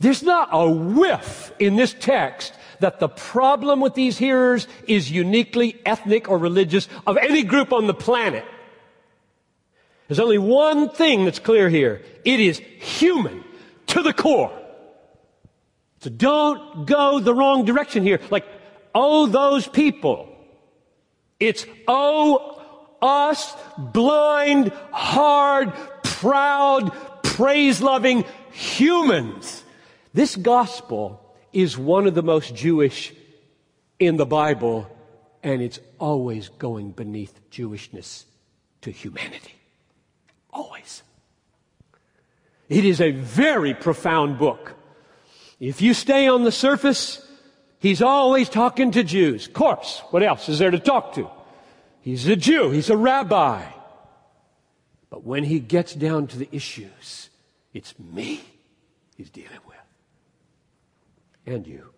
There's 0.01 0.23
not 0.23 0.49
a 0.51 0.69
whiff 0.69 1.53
in 1.59 1.77
this 1.77 1.95
text 1.99 2.55
that 2.81 2.99
the 2.99 3.09
problem 3.09 3.81
with 3.81 3.95
these 3.95 4.19
hearers 4.19 4.67
is 4.89 5.11
uniquely 5.11 5.81
ethnic 5.87 6.29
or 6.29 6.39
religious 6.39 6.89
of 7.07 7.17
any 7.17 7.43
group 7.45 7.73
on 7.73 7.87
the 7.87 7.95
planet. 7.95 8.45
There's 10.09 10.21
only 10.21 10.39
one 10.39 10.91
thing 10.91 11.25
that's 11.25 11.39
clear 11.39 11.69
here. 11.69 12.03
It 12.25 12.41
is 12.41 12.59
human 12.59 13.45
to 13.89 14.03
the 14.03 14.13
core. 14.13 14.59
So 16.03 16.11
don't 16.11 16.85
go 16.85 17.21
the 17.21 17.33
wrong 17.33 17.65
direction 17.65 18.03
here. 18.03 18.19
Like, 18.29 18.45
oh, 18.93 19.27
those 19.27 19.69
people. 19.69 20.29
It's 21.39 21.65
oh, 21.87 22.61
us, 23.01 23.55
blind, 23.79 24.73
hard, 24.91 25.73
proud, 26.03 26.93
praise 27.23 27.81
loving 27.81 28.25
humans. 28.51 29.63
This 30.13 30.35
gospel 30.35 31.21
is 31.53 31.79
one 31.79 32.09
of 32.09 32.17
the 32.17 32.23
most 32.23 32.53
Jewish 32.53 33.15
in 34.01 34.17
the 34.17 34.27
Bible, 34.27 34.91
and 35.45 35.63
it's 35.63 35.79
always 36.01 36.49
going 36.49 36.91
beneath 36.91 37.39
Jewishness 37.53 38.25
to 38.81 38.91
humanity. 38.91 39.55
Always. 40.53 41.05
It 42.69 42.85
is 42.85 43.01
a 43.01 43.13
very 43.13 43.73
profound 43.73 44.41
book. 44.41 44.75
If 45.63 45.81
you 45.81 45.95
stay 45.95 46.27
on 46.27 46.43
the 46.43 46.51
surface, 46.51 47.25
he's 47.79 48.03
always 48.03 48.49
talking 48.49 48.91
to 48.91 49.05
Jews. 49.05 49.47
Of 49.47 49.53
course, 49.53 50.03
what 50.11 50.25
else 50.25 50.49
is 50.49 50.59
there 50.59 50.73
to 50.73 50.81
talk 50.81 51.15
to? 51.15 51.31
He's 52.01 52.27
a 52.27 52.35
Jew, 52.35 52.73
he's 52.73 52.91
a 52.91 52.97
rabbi. 52.97 53.63
But 55.09 55.23
when 55.23 55.45
he 55.45 55.61
gets 55.61 55.95
down 55.95 56.27
to 56.27 56.37
the 56.37 56.49
issues, 56.51 57.31
it's 57.73 57.97
me 57.97 58.41
he's 59.17 59.31
dealing 59.31 59.61
with. 59.69 59.77
And 61.47 61.65
you. 61.65 61.91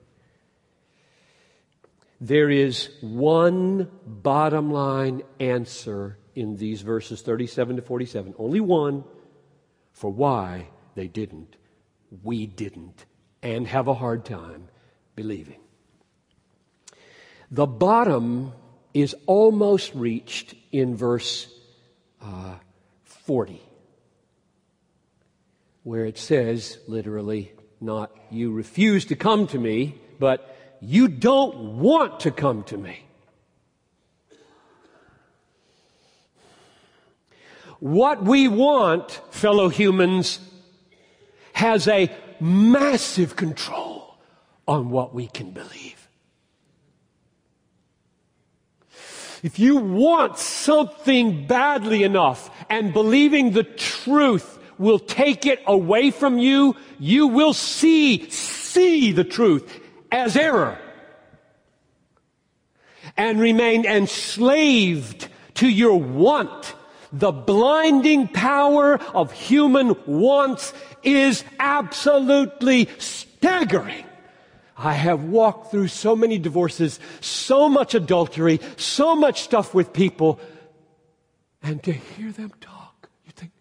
There 2.20 2.50
is 2.50 2.90
one 3.00 3.90
bottom 4.07 4.72
line 4.74 5.22
answer 5.40 6.18
in 6.35 6.59
these 6.59 6.83
verses 6.83 7.22
37 7.22 7.77
to 7.77 7.83
47. 7.83 8.35
Only 8.37 8.61
one 8.61 9.05
for 9.94 10.11
why 10.11 10.68
they 10.96 11.09
didn't, 11.09 11.57
we 12.22 12.44
didn't, 12.44 13.07
and 13.45 13.69
have 13.69 13.87
a 13.87 13.95
hard 13.95 14.25
time 14.25 14.69
believing. 15.15 15.61
The 17.51 17.67
bottom 17.67 18.53
is 18.95 19.15
almost 19.27 19.95
reached 19.95 20.55
in 20.73 20.97
verse 20.97 21.47
uh, 22.23 22.55
40, 23.05 23.61
where 25.83 26.07
it 26.07 26.17
says, 26.17 26.79
literally, 26.89 27.53
not 27.81 28.11
you 28.31 28.51
refuse 28.51 29.05
to 29.07 29.15
come 29.15 29.47
to 29.49 29.59
me, 29.59 30.01
but 30.19 30.57
you 30.81 31.07
don't 31.07 31.79
want 31.79 32.21
to 32.21 32.31
come 32.31 32.63
to 32.65 32.79
me. 32.79 33.05
What 37.79 38.25
we 38.25 38.49
want, 38.49 39.21
fellow 39.31 39.69
humans, 39.69 40.39
has 41.53 41.87
a 41.87 42.11
massive 42.40 43.37
control 43.37 44.16
on 44.66 44.90
what 44.90 45.14
we 45.14 45.27
can 45.27 45.51
believe. 45.51 46.09
If 49.42 49.59
you 49.59 49.77
want 49.77 50.38
something 50.38 51.47
badly 51.47 52.03
enough 52.03 52.51
and 52.70 52.94
believing 52.94 53.51
the 53.51 53.64
truth 53.64 54.59
will 54.79 54.99
take 54.99 55.44
it 55.44 55.62
away 55.66 56.11
from 56.11 56.38
you, 56.38 56.77
you 56.99 57.27
will 57.27 57.53
see, 57.53 58.31
see 58.31 59.12
the 59.12 59.25
truth 59.25 59.81
as 60.11 60.37
error 60.37 60.79
and 63.16 63.38
remain 63.38 63.85
enslaved 63.85 65.29
to 65.55 65.68
your 65.68 66.01
want. 66.01 66.75
The 67.14 67.31
blinding 67.31 68.27
power 68.27 68.98
of 69.14 69.31
human 69.31 69.94
wants 70.05 70.72
is 71.05 71.44
absolutely 71.61 72.88
staggering. 72.98 74.05
I 74.77 74.94
have 74.94 75.22
walked 75.22 75.70
through 75.70 75.88
so 75.88 76.16
many 76.16 76.38
divorces, 76.38 76.98
so 77.20 77.68
much 77.68 77.94
adultery, 77.94 78.59
so 78.77 79.14
much 79.14 79.42
stuff 79.42 79.72
with 79.74 79.92
people, 79.92 80.40
and 81.62 81.81
to 81.85 81.92
hear 81.92 82.33
them 82.33 82.53
talk, 82.61 83.09
you 83.24 83.31
think, 83.31 83.53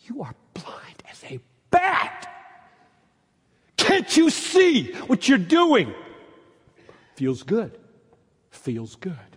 you 0.00 0.22
are 0.22 0.34
blind 0.54 1.02
as 1.10 1.22
a 1.30 1.40
bat. 1.70 2.26
Can't 3.76 4.16
you 4.16 4.30
see 4.30 4.92
what 5.08 5.28
you're 5.28 5.36
doing? 5.36 5.92
Feels 7.16 7.42
good. 7.42 7.78
Feels 8.50 8.94
good. 8.96 9.31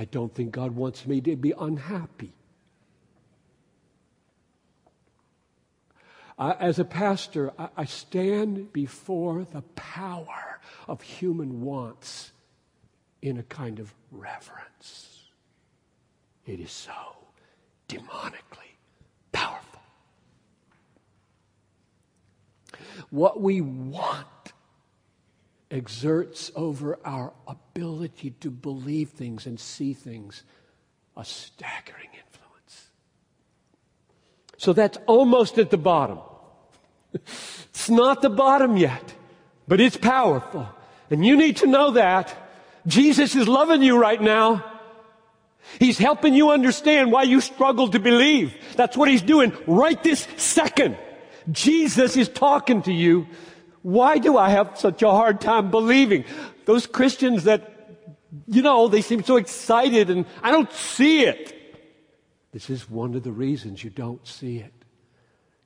I 0.00 0.06
don't 0.06 0.34
think 0.34 0.52
God 0.52 0.70
wants 0.70 1.06
me 1.06 1.20
to 1.20 1.36
be 1.36 1.52
unhappy. 1.60 2.32
I, 6.38 6.52
as 6.52 6.78
a 6.78 6.86
pastor, 6.86 7.52
I, 7.58 7.68
I 7.76 7.84
stand 7.84 8.72
before 8.72 9.44
the 9.44 9.60
power 9.76 10.58
of 10.88 11.02
human 11.02 11.60
wants 11.60 12.32
in 13.20 13.36
a 13.36 13.42
kind 13.42 13.78
of 13.78 13.92
reverence. 14.10 15.26
It 16.46 16.60
is 16.60 16.72
so 16.72 16.92
demonically 17.86 18.72
powerful. 19.32 19.82
What 23.10 23.42
we 23.42 23.60
want 23.60 24.26
exerts 25.70 26.50
over 26.56 26.98
our 27.04 27.32
ability 27.46 28.30
to 28.40 28.50
believe 28.50 29.10
things 29.10 29.46
and 29.46 29.58
see 29.58 29.92
things 29.92 30.42
a 31.16 31.24
staggering 31.24 32.08
influence. 32.08 32.88
So 34.56 34.72
that's 34.72 34.98
almost 35.06 35.58
at 35.58 35.70
the 35.70 35.78
bottom. 35.78 36.18
It's 37.80 37.88
not 37.88 38.20
the 38.20 38.28
bottom 38.28 38.76
yet, 38.76 39.14
but 39.66 39.80
it's 39.80 39.96
powerful. 39.96 40.68
And 41.08 41.24
you 41.24 41.34
need 41.34 41.56
to 41.58 41.66
know 41.66 41.92
that. 41.92 42.36
Jesus 42.86 43.34
is 43.34 43.48
loving 43.48 43.82
you 43.82 43.96
right 43.96 44.20
now. 44.20 44.64
He's 45.78 45.96
helping 45.96 46.34
you 46.34 46.50
understand 46.50 47.10
why 47.10 47.22
you 47.22 47.40
struggle 47.40 47.88
to 47.88 47.98
believe. 47.98 48.54
That's 48.76 48.98
what 48.98 49.08
he's 49.08 49.22
doing 49.22 49.56
right 49.66 50.00
this 50.02 50.28
second. 50.36 50.98
Jesus 51.50 52.18
is 52.18 52.28
talking 52.28 52.82
to 52.82 52.92
you. 52.92 53.26
Why 53.82 54.18
do 54.18 54.36
I 54.36 54.50
have 54.50 54.78
such 54.78 55.02
a 55.02 55.10
hard 55.10 55.40
time 55.40 55.70
believing? 55.70 56.24
Those 56.66 56.86
Christians 56.86 57.44
that, 57.44 57.96
you 58.46 58.62
know, 58.62 58.88
they 58.88 59.02
seem 59.02 59.22
so 59.24 59.36
excited 59.36 60.10
and 60.10 60.26
I 60.42 60.50
don't 60.50 60.72
see 60.72 61.24
it. 61.24 61.56
This 62.52 62.68
is 62.68 62.90
one 62.90 63.14
of 63.14 63.22
the 63.22 63.32
reasons 63.32 63.82
you 63.82 63.90
don't 63.90 64.26
see 64.26 64.58
it. 64.58 64.72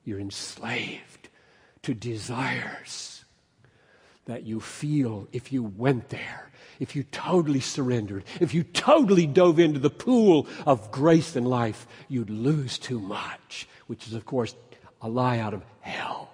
You're 0.05 0.21
enslaved 0.21 1.29
to 1.83 1.95
desires 1.95 3.25
that 4.27 4.45
you 4.45 4.61
feel 4.61 5.29
if 5.33 5.53
you 5.53 5.63
went 5.63 6.11
there, 6.11 6.51
if 6.79 6.95
you 6.95 7.03
totally 7.05 7.61
surrendered, 7.61 8.25
if 8.41 8.55
you 8.55 8.63
totally 8.63 9.27
dove 9.27 9.59
into 9.59 9.79
the 9.79 9.91
pool 9.91 10.47
of 10.67 10.91
grace 10.91 11.37
and 11.37 11.47
life, 11.49 11.87
you'd 12.09 12.31
lose 12.31 12.79
too 12.79 13.01
much, 13.01 13.67
which 13.87 14.07
is, 14.07 14.15
of 14.15 14.25
course, 14.25 14.55
a 15.01 15.09
lie 15.09 15.39
out 15.39 15.55
of 15.55 15.63
hell. 15.81 16.34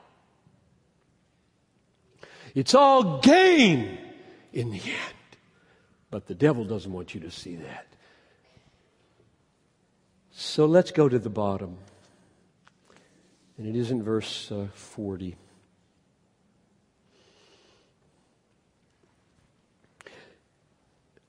It's 2.54 2.74
all 2.74 3.20
gain 3.20 3.98
in 4.52 4.70
the 4.70 4.80
end. 4.80 5.14
But 6.10 6.26
the 6.26 6.34
devil 6.34 6.64
doesn't 6.64 6.92
want 6.92 7.14
you 7.14 7.20
to 7.20 7.30
see 7.30 7.56
that. 7.56 7.86
So 10.32 10.66
let's 10.66 10.90
go 10.90 11.08
to 11.08 11.18
the 11.18 11.30
bottom. 11.30 11.76
And 13.56 13.66
it 13.66 13.78
is 13.78 13.90
in 13.90 14.02
verse 14.02 14.50
uh, 14.50 14.68
40. 14.74 15.36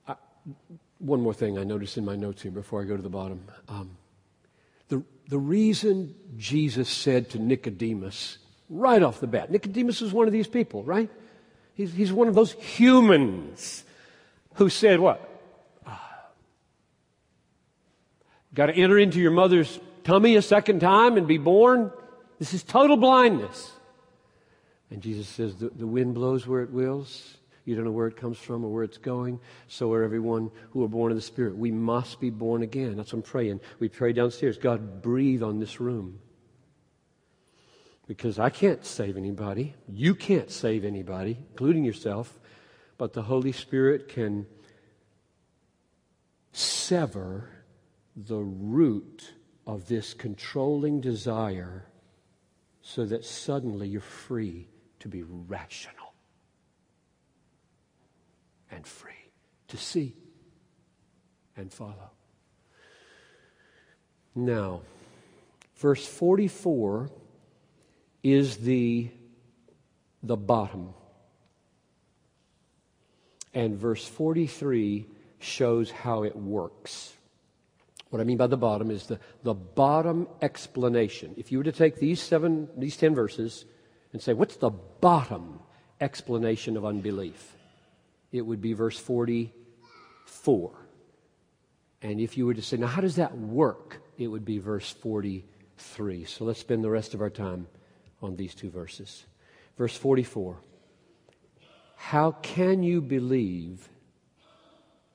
I, 0.08 0.14
one 0.98 1.20
more 1.20 1.34
thing 1.34 1.58
I 1.58 1.64
noticed 1.64 1.98
in 1.98 2.04
my 2.04 2.16
notes 2.16 2.42
here 2.42 2.50
before 2.50 2.80
I 2.80 2.84
go 2.84 2.96
to 2.96 3.02
the 3.02 3.10
bottom. 3.10 3.44
Um, 3.68 3.96
the, 4.88 5.04
the 5.28 5.38
reason 5.38 6.14
Jesus 6.36 6.88
said 6.88 7.30
to 7.30 7.38
Nicodemus, 7.38 8.38
right 8.72 9.02
off 9.02 9.20
the 9.20 9.26
bat, 9.26 9.50
Nicodemus 9.50 10.02
is 10.02 10.12
one 10.12 10.26
of 10.26 10.32
these 10.32 10.48
people, 10.48 10.82
right? 10.82 11.10
He's, 11.74 11.92
he's 11.92 12.12
one 12.12 12.28
of 12.28 12.34
those 12.34 12.52
humans 12.52 13.84
who 14.54 14.68
said, 14.68 14.98
What? 15.00 15.28
Ah, 15.86 16.26
Got 18.54 18.66
to 18.66 18.74
enter 18.74 18.98
into 18.98 19.20
your 19.20 19.30
mother's 19.30 19.78
tummy 20.04 20.36
a 20.36 20.42
second 20.42 20.80
time 20.80 21.16
and 21.16 21.26
be 21.26 21.38
born? 21.38 21.92
This 22.38 22.54
is 22.54 22.62
total 22.62 22.96
blindness. 22.96 23.70
And 24.90 25.00
Jesus 25.00 25.28
says, 25.28 25.56
The, 25.56 25.70
the 25.70 25.86
wind 25.86 26.14
blows 26.14 26.46
where 26.46 26.62
it 26.62 26.70
wills. 26.70 27.36
You 27.64 27.76
don't 27.76 27.84
know 27.84 27.92
where 27.92 28.08
it 28.08 28.16
comes 28.16 28.38
from 28.38 28.64
or 28.64 28.72
where 28.72 28.82
it's 28.82 28.98
going. 28.98 29.38
So 29.68 29.92
are 29.92 30.02
everyone 30.02 30.50
who 30.70 30.82
are 30.84 30.88
born 30.88 31.12
of 31.12 31.16
the 31.16 31.22
Spirit. 31.22 31.56
We 31.56 31.70
must 31.70 32.20
be 32.20 32.30
born 32.30 32.62
again. 32.62 32.96
That's 32.96 33.12
what 33.12 33.18
I'm 33.18 33.22
praying. 33.22 33.60
We 33.78 33.88
pray 33.88 34.12
downstairs. 34.12 34.58
God, 34.58 35.00
breathe 35.00 35.44
on 35.44 35.60
this 35.60 35.80
room. 35.80 36.18
Because 38.06 38.38
I 38.38 38.50
can't 38.50 38.84
save 38.84 39.16
anybody. 39.16 39.74
You 39.88 40.14
can't 40.14 40.50
save 40.50 40.84
anybody, 40.84 41.38
including 41.50 41.84
yourself. 41.84 42.38
But 42.98 43.12
the 43.12 43.22
Holy 43.22 43.52
Spirit 43.52 44.08
can 44.08 44.46
sever 46.52 47.48
the 48.14 48.40
root 48.40 49.32
of 49.66 49.88
this 49.88 50.14
controlling 50.14 51.00
desire 51.00 51.86
so 52.82 53.06
that 53.06 53.24
suddenly 53.24 53.88
you're 53.88 54.00
free 54.00 54.68
to 55.00 55.08
be 55.08 55.22
rational 55.22 56.14
and 58.70 58.86
free 58.86 59.12
to 59.68 59.76
see 59.76 60.14
and 61.56 61.72
follow. 61.72 62.10
Now, 64.34 64.82
verse 65.76 66.06
44 66.06 67.10
is 68.22 68.58
the, 68.58 69.10
the 70.22 70.36
bottom. 70.36 70.94
And 73.54 73.76
verse 73.76 74.06
43 74.06 75.06
shows 75.38 75.90
how 75.90 76.22
it 76.22 76.36
works. 76.36 77.12
What 78.10 78.20
I 78.20 78.24
mean 78.24 78.36
by 78.36 78.46
the 78.46 78.56
bottom 78.56 78.90
is 78.90 79.06
the, 79.06 79.18
the 79.42 79.54
bottom 79.54 80.28
explanation. 80.40 81.34
If 81.36 81.50
you 81.50 81.58
were 81.58 81.64
to 81.64 81.72
take 81.72 81.96
these 81.96 82.20
seven, 82.20 82.68
these 82.76 82.96
ten 82.96 83.14
verses 83.14 83.64
and 84.12 84.20
say, 84.20 84.34
what's 84.34 84.56
the 84.56 84.70
bottom 84.70 85.60
explanation 86.00 86.76
of 86.76 86.84
unbelief? 86.84 87.56
It 88.30 88.42
would 88.42 88.60
be 88.60 88.74
verse 88.74 88.98
44. 88.98 90.72
And 92.02 92.20
if 92.20 92.36
you 92.36 92.46
were 92.46 92.54
to 92.54 92.62
say, 92.62 92.76
now 92.76 92.86
how 92.86 93.00
does 93.00 93.16
that 93.16 93.36
work? 93.36 94.02
It 94.18 94.26
would 94.26 94.44
be 94.44 94.58
verse 94.58 94.90
43. 94.90 96.24
So 96.24 96.44
let's 96.44 96.60
spend 96.60 96.84
the 96.84 96.90
rest 96.90 97.14
of 97.14 97.22
our 97.22 97.30
time 97.30 97.66
on 98.22 98.36
these 98.36 98.54
two 98.54 98.70
verses. 98.70 99.26
Verse 99.76 99.96
44. 99.96 100.58
How 101.96 102.32
can 102.32 102.82
you 102.82 103.00
believe, 103.00 103.88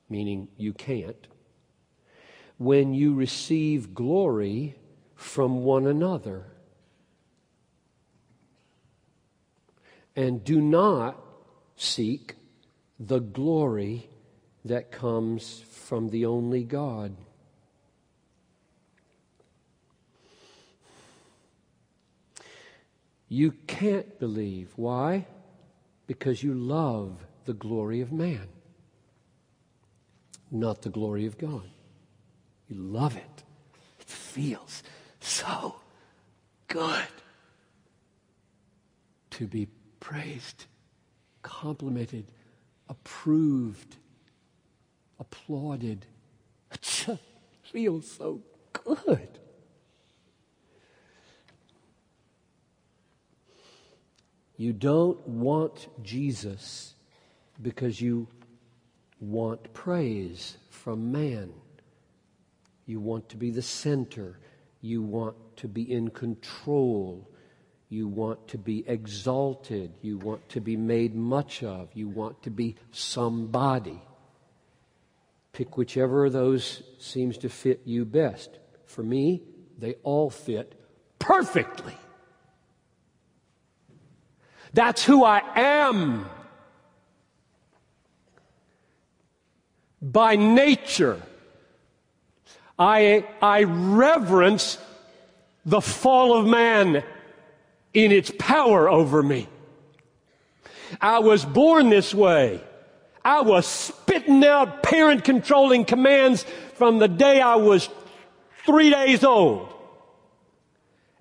meaning 0.10 0.48
you 0.58 0.74
can't, 0.74 1.28
when 2.58 2.94
you 2.94 3.14
receive 3.14 3.94
glory 3.94 4.76
from 5.16 5.64
one 5.64 5.86
another? 5.86 6.46
And 10.16 10.44
do 10.44 10.60
not 10.60 11.22
seek 11.76 12.36
the 13.00 13.20
glory 13.20 14.10
that 14.66 14.92
comes 14.92 15.64
from 15.70 16.10
the 16.10 16.26
only 16.26 16.64
God. 16.64 17.16
You 23.30 23.54
can't 23.68 24.20
believe. 24.20 24.72
Why? 24.76 25.26
Because 26.06 26.44
you 26.44 26.54
love 26.54 27.26
the 27.46 27.54
glory 27.54 28.02
of 28.02 28.12
man, 28.12 28.48
not 30.52 30.82
the 30.82 30.90
glory 30.90 31.26
of 31.26 31.38
God. 31.38 31.70
You 32.70 32.78
love 32.78 33.16
it. 33.16 33.44
It 34.00 34.08
feels 34.08 34.84
so 35.20 35.76
good 36.68 37.08
to 39.32 39.48
be 39.48 39.68
praised, 40.00 40.66
complimented, 41.42 42.26
approved, 42.90 43.98
applauded. 45.20 46.06
It 46.72 47.20
feels 47.64 48.10
so 48.10 48.42
good. 48.74 49.37
You 54.58 54.74
don't 54.74 55.26
want 55.28 55.88
Jesus 56.04 56.96
because 57.62 58.02
you 58.02 58.28
want 59.20 59.72
praise 59.74 60.58
from 60.70 61.12
man. 61.12 61.54
You 62.88 63.00
want 63.00 63.30
to 63.30 63.38
be 63.38 63.52
the 63.52 63.62
center. 63.62 64.40
You 64.82 65.04
want 65.04 65.36
to 65.58 65.68
be 65.68 65.92
in 65.92 66.10
control. 66.10 67.30
You 67.90 68.08
want 68.08 68.48
to 68.50 68.58
be 68.58 68.84
exalted. 68.88 69.94
You 70.02 70.18
want 70.18 70.50
to 70.50 70.60
be 70.60 70.76
made 70.76 71.14
much 71.14 71.64
of. 71.64 71.90
You 71.94 72.08
want 72.08 72.42
to 72.44 72.50
be 72.50 72.76
somebody. 72.92 74.02
Pick 75.54 75.78
whichever 75.78 76.26
of 76.26 76.34
those 76.34 76.82
seems 76.98 77.38
to 77.40 77.50
fit 77.50 77.82
you 77.86 78.06
best. 78.06 78.58
For 78.86 79.04
me, 79.04 79.44
they 79.78 79.96
all 80.04 80.30
fit 80.30 80.80
perfectly. 81.20 81.96
That's 84.78 85.04
who 85.04 85.24
I 85.24 85.42
am. 85.56 86.30
By 90.00 90.36
nature, 90.36 91.20
I, 92.78 93.26
I 93.42 93.64
reverence 93.64 94.78
the 95.66 95.82
fall 95.82 96.38
of 96.38 96.46
man 96.46 97.04
in 97.96 98.12
its 98.12 98.32
power 98.38 98.88
over 98.88 99.24
me. 99.24 99.50
I 101.02 101.20
was 101.20 101.44
born 101.44 101.90
this 101.90 102.14
way. 102.14 102.62
I 103.26 103.42
was 103.42 103.66
spitting 103.66 104.46
out 104.46 104.84
parent 104.84 105.24
controlling 105.24 105.86
commands 105.86 106.44
from 106.76 107.00
the 107.00 107.08
day 107.08 107.42
I 107.42 107.56
was 107.56 107.90
three 108.64 108.92
days 108.92 109.24
old. 109.24 109.74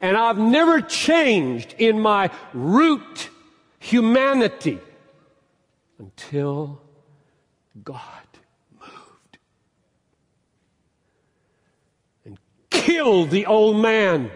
And 0.02 0.14
I've 0.14 0.36
never 0.36 0.82
changed 0.82 1.74
in 1.78 1.98
my 1.98 2.30
root 2.52 3.25
humanity 3.86 4.80
until 6.00 6.80
God 7.84 8.26
moved 8.80 9.38
and 12.24 12.36
killed 12.68 13.30
the 13.30 13.46
old 13.46 13.76
man 13.76 14.32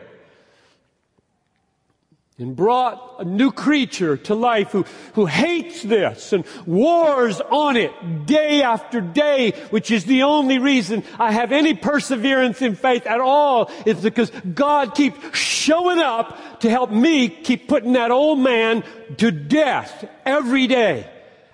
and 2.40 2.56
brought 2.56 3.16
a 3.18 3.24
new 3.24 3.52
creature 3.52 4.16
to 4.16 4.34
life 4.34 4.72
who, 4.72 4.84
who 5.14 5.26
hates 5.26 5.82
this 5.82 6.32
and 6.32 6.44
wars 6.66 7.40
on 7.40 7.76
it 7.76 7.92
day 8.26 8.62
after 8.62 9.00
day, 9.00 9.52
which 9.70 9.90
is 9.90 10.04
the 10.06 10.22
only 10.22 10.58
reason 10.58 11.04
I 11.18 11.32
have 11.32 11.52
any 11.52 11.74
perseverance 11.74 12.62
in 12.62 12.74
faith 12.74 13.06
at 13.06 13.20
all 13.20 13.70
is 13.84 14.00
because 14.00 14.30
God 14.30 14.94
keeps 14.94 15.36
showing 15.36 15.98
up 15.98 16.60
to 16.60 16.70
help 16.70 16.90
me 16.90 17.28
keep 17.28 17.68
putting 17.68 17.92
that 17.92 18.10
old 18.10 18.38
man 18.38 18.84
to 19.18 19.30
death 19.30 20.08
every 20.24 20.66
day. 20.66 21.10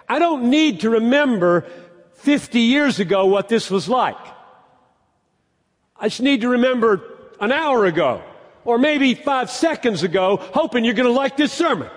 I 0.09 0.19
don't 0.19 0.51
need 0.51 0.81
to 0.81 0.91
remember 0.91 1.67
50 2.15 2.61
years 2.61 3.01
ago 3.01 3.27
what 3.27 3.49
this 3.49 3.71
was 3.71 3.89
like. 3.89 4.17
I 5.99 6.09
just 6.09 6.21
need 6.23 6.43
to 6.43 6.51
remember 6.51 7.03
an 7.41 7.51
hour 7.51 7.85
ago 7.87 8.23
or 8.67 8.79
maybe 8.79 9.15
five 9.15 9.51
seconds 9.51 10.03
ago, 10.03 10.37
hoping 10.37 10.85
you're 10.85 10.95
going 10.95 11.09
to 11.09 11.13
like 11.13 11.37
this 11.37 11.53
sermon. 11.53 11.89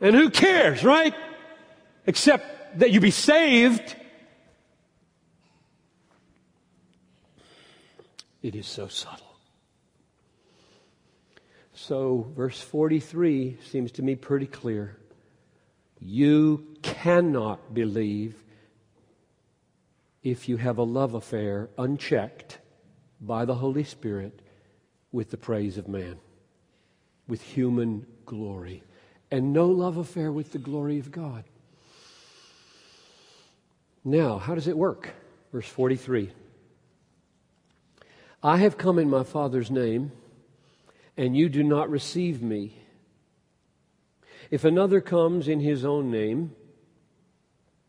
And 0.00 0.14
who 0.14 0.30
cares, 0.30 0.84
right? 0.84 1.14
Except 2.06 2.78
that 2.78 2.90
you 2.90 3.00
be 3.00 3.10
saved. 3.10 3.96
It 8.42 8.54
is 8.54 8.66
so 8.66 8.88
subtle. 8.88 9.26
So, 11.72 12.30
verse 12.36 12.60
43 12.60 13.58
seems 13.64 13.92
to 13.92 14.02
me 14.02 14.14
pretty 14.16 14.46
clear. 14.46 14.96
You 15.98 16.76
cannot 16.82 17.72
believe 17.74 18.36
if 20.22 20.48
you 20.48 20.58
have 20.58 20.78
a 20.78 20.82
love 20.82 21.14
affair 21.14 21.70
unchecked 21.78 22.58
by 23.20 23.44
the 23.44 23.54
Holy 23.54 23.84
Spirit 23.84 24.40
with 25.12 25.30
the 25.30 25.36
praise 25.36 25.78
of 25.78 25.88
man, 25.88 26.18
with 27.26 27.42
human 27.42 28.06
glory, 28.24 28.82
and 29.30 29.52
no 29.52 29.66
love 29.66 29.96
affair 29.96 30.30
with 30.30 30.52
the 30.52 30.58
glory 30.58 30.98
of 30.98 31.10
God. 31.10 31.44
Now, 34.04 34.38
how 34.38 34.54
does 34.54 34.68
it 34.68 34.76
work? 34.76 35.14
Verse 35.52 35.68
43. 35.68 36.30
I 38.42 38.58
have 38.58 38.78
come 38.78 38.98
in 38.98 39.10
my 39.10 39.24
Father's 39.24 39.70
name, 39.70 40.12
and 41.16 41.36
you 41.36 41.48
do 41.48 41.64
not 41.64 41.90
receive 41.90 42.42
me. 42.42 42.82
If 44.50 44.64
another 44.64 45.00
comes 45.00 45.48
in 45.48 45.58
his 45.58 45.84
own 45.84 46.10
name, 46.10 46.54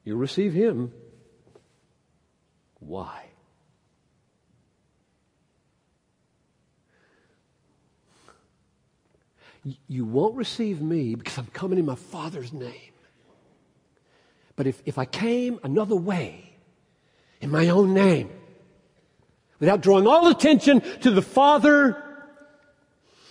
you 0.04 0.16
receive 0.16 0.54
him. 0.54 0.92
Why? 2.80 3.27
You 9.88 10.06
won't 10.06 10.36
receive 10.36 10.82
me 10.82 11.16
because 11.16 11.38
I'm 11.38 11.48
coming 11.48 11.80
in 11.80 11.86
my 11.86 11.96
Father's 11.96 12.54
name. 12.54 12.94
But 14.56 14.68
if, 14.68 14.82
if 14.86 14.98
I 14.98 15.06
came 15.06 15.60
another 15.64 15.96
way, 15.96 16.54
in 17.42 17.52
my 17.52 17.70
own 17.70 17.94
name, 17.94 18.30
without 19.60 19.82
drawing 19.82 20.08
all 20.08 20.28
attention 20.28 20.82
to 21.02 21.12
the 21.12 21.22
Father, 21.22 22.04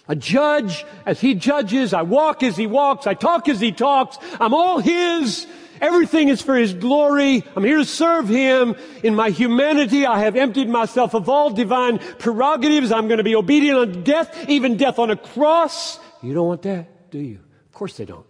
a 0.08 0.14
judge 0.14 0.84
as 1.04 1.20
he 1.20 1.34
judges, 1.34 1.92
I 1.92 2.02
walk 2.02 2.42
as 2.42 2.56
he 2.56 2.66
walks, 2.66 3.06
I 3.06 3.14
talk 3.14 3.48
as 3.48 3.60
he 3.60 3.72
talks, 3.72 4.18
I'm 4.38 4.54
all 4.54 4.78
his, 4.78 5.46
everything 5.80 6.28
is 6.28 6.40
for 6.42 6.54
his 6.54 6.74
glory, 6.74 7.44
I'm 7.56 7.64
here 7.64 7.78
to 7.78 7.84
serve 7.84 8.28
him. 8.28 8.76
In 9.02 9.16
my 9.16 9.30
humanity, 9.30 10.06
I 10.06 10.20
have 10.20 10.36
emptied 10.36 10.68
myself 10.68 11.14
of 11.14 11.28
all 11.28 11.50
divine 11.50 11.98
prerogatives, 12.18 12.92
I'm 12.92 13.08
going 13.08 13.18
to 13.18 13.24
be 13.24 13.34
obedient 13.34 13.78
unto 13.78 14.02
death, 14.02 14.48
even 14.48 14.76
death 14.76 15.00
on 15.00 15.10
a 15.10 15.16
cross. 15.16 15.98
You 16.26 16.34
don't 16.34 16.48
want 16.48 16.62
that, 16.62 17.10
do 17.10 17.18
you? 17.18 17.38
Of 17.66 17.72
course 17.72 17.96
they 17.96 18.04
don't. 18.04 18.26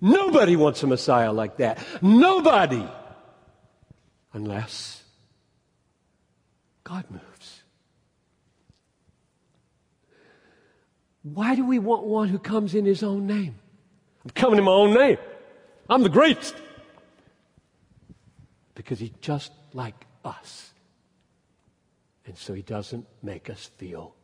Nobody 0.00 0.54
wants 0.54 0.82
a 0.82 0.86
Messiah 0.86 1.32
like 1.32 1.56
that. 1.56 1.78
Nobody. 2.00 2.86
Unless 4.32 5.02
God 6.84 7.04
moves. 7.10 7.62
Why 11.22 11.54
do 11.54 11.64
we 11.64 11.78
want 11.78 12.04
one 12.04 12.28
who 12.28 12.38
comes 12.38 12.74
in 12.74 12.84
his 12.84 13.02
own 13.02 13.26
name? 13.26 13.56
I'm 14.24 14.30
coming 14.30 14.58
in 14.58 14.64
my 14.64 14.72
own 14.72 14.94
name. 14.94 15.16
I'm 15.88 16.02
the 16.02 16.10
greatest. 16.10 16.54
Because 18.74 18.98
he's 18.98 19.10
just 19.20 19.50
like 19.72 20.06
us. 20.24 20.72
And 22.26 22.36
so 22.36 22.54
he 22.54 22.62
doesn't 22.62 23.06
make 23.22 23.50
us 23.50 23.70
feel 23.76 24.14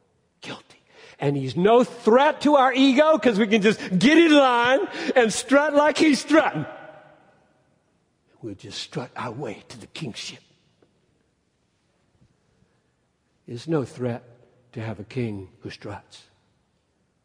guilty. 0.40 0.79
And 1.20 1.36
he's 1.36 1.54
no 1.54 1.84
threat 1.84 2.40
to 2.42 2.56
our 2.56 2.72
ego 2.72 3.18
because 3.18 3.38
we 3.38 3.46
can 3.46 3.60
just 3.60 3.78
get 3.98 4.16
in 4.16 4.32
line 4.32 4.80
and 5.14 5.32
strut 5.32 5.74
like 5.74 5.98
he's 5.98 6.20
strutting. 6.20 6.64
We'll 8.40 8.54
just 8.54 8.78
strut 8.78 9.10
our 9.14 9.30
way 9.30 9.62
to 9.68 9.78
the 9.78 9.86
kingship. 9.86 10.40
It's 13.46 13.68
no 13.68 13.84
threat 13.84 14.22
to 14.72 14.80
have 14.80 14.98
a 14.98 15.04
king 15.04 15.48
who 15.60 15.70
struts, 15.70 16.22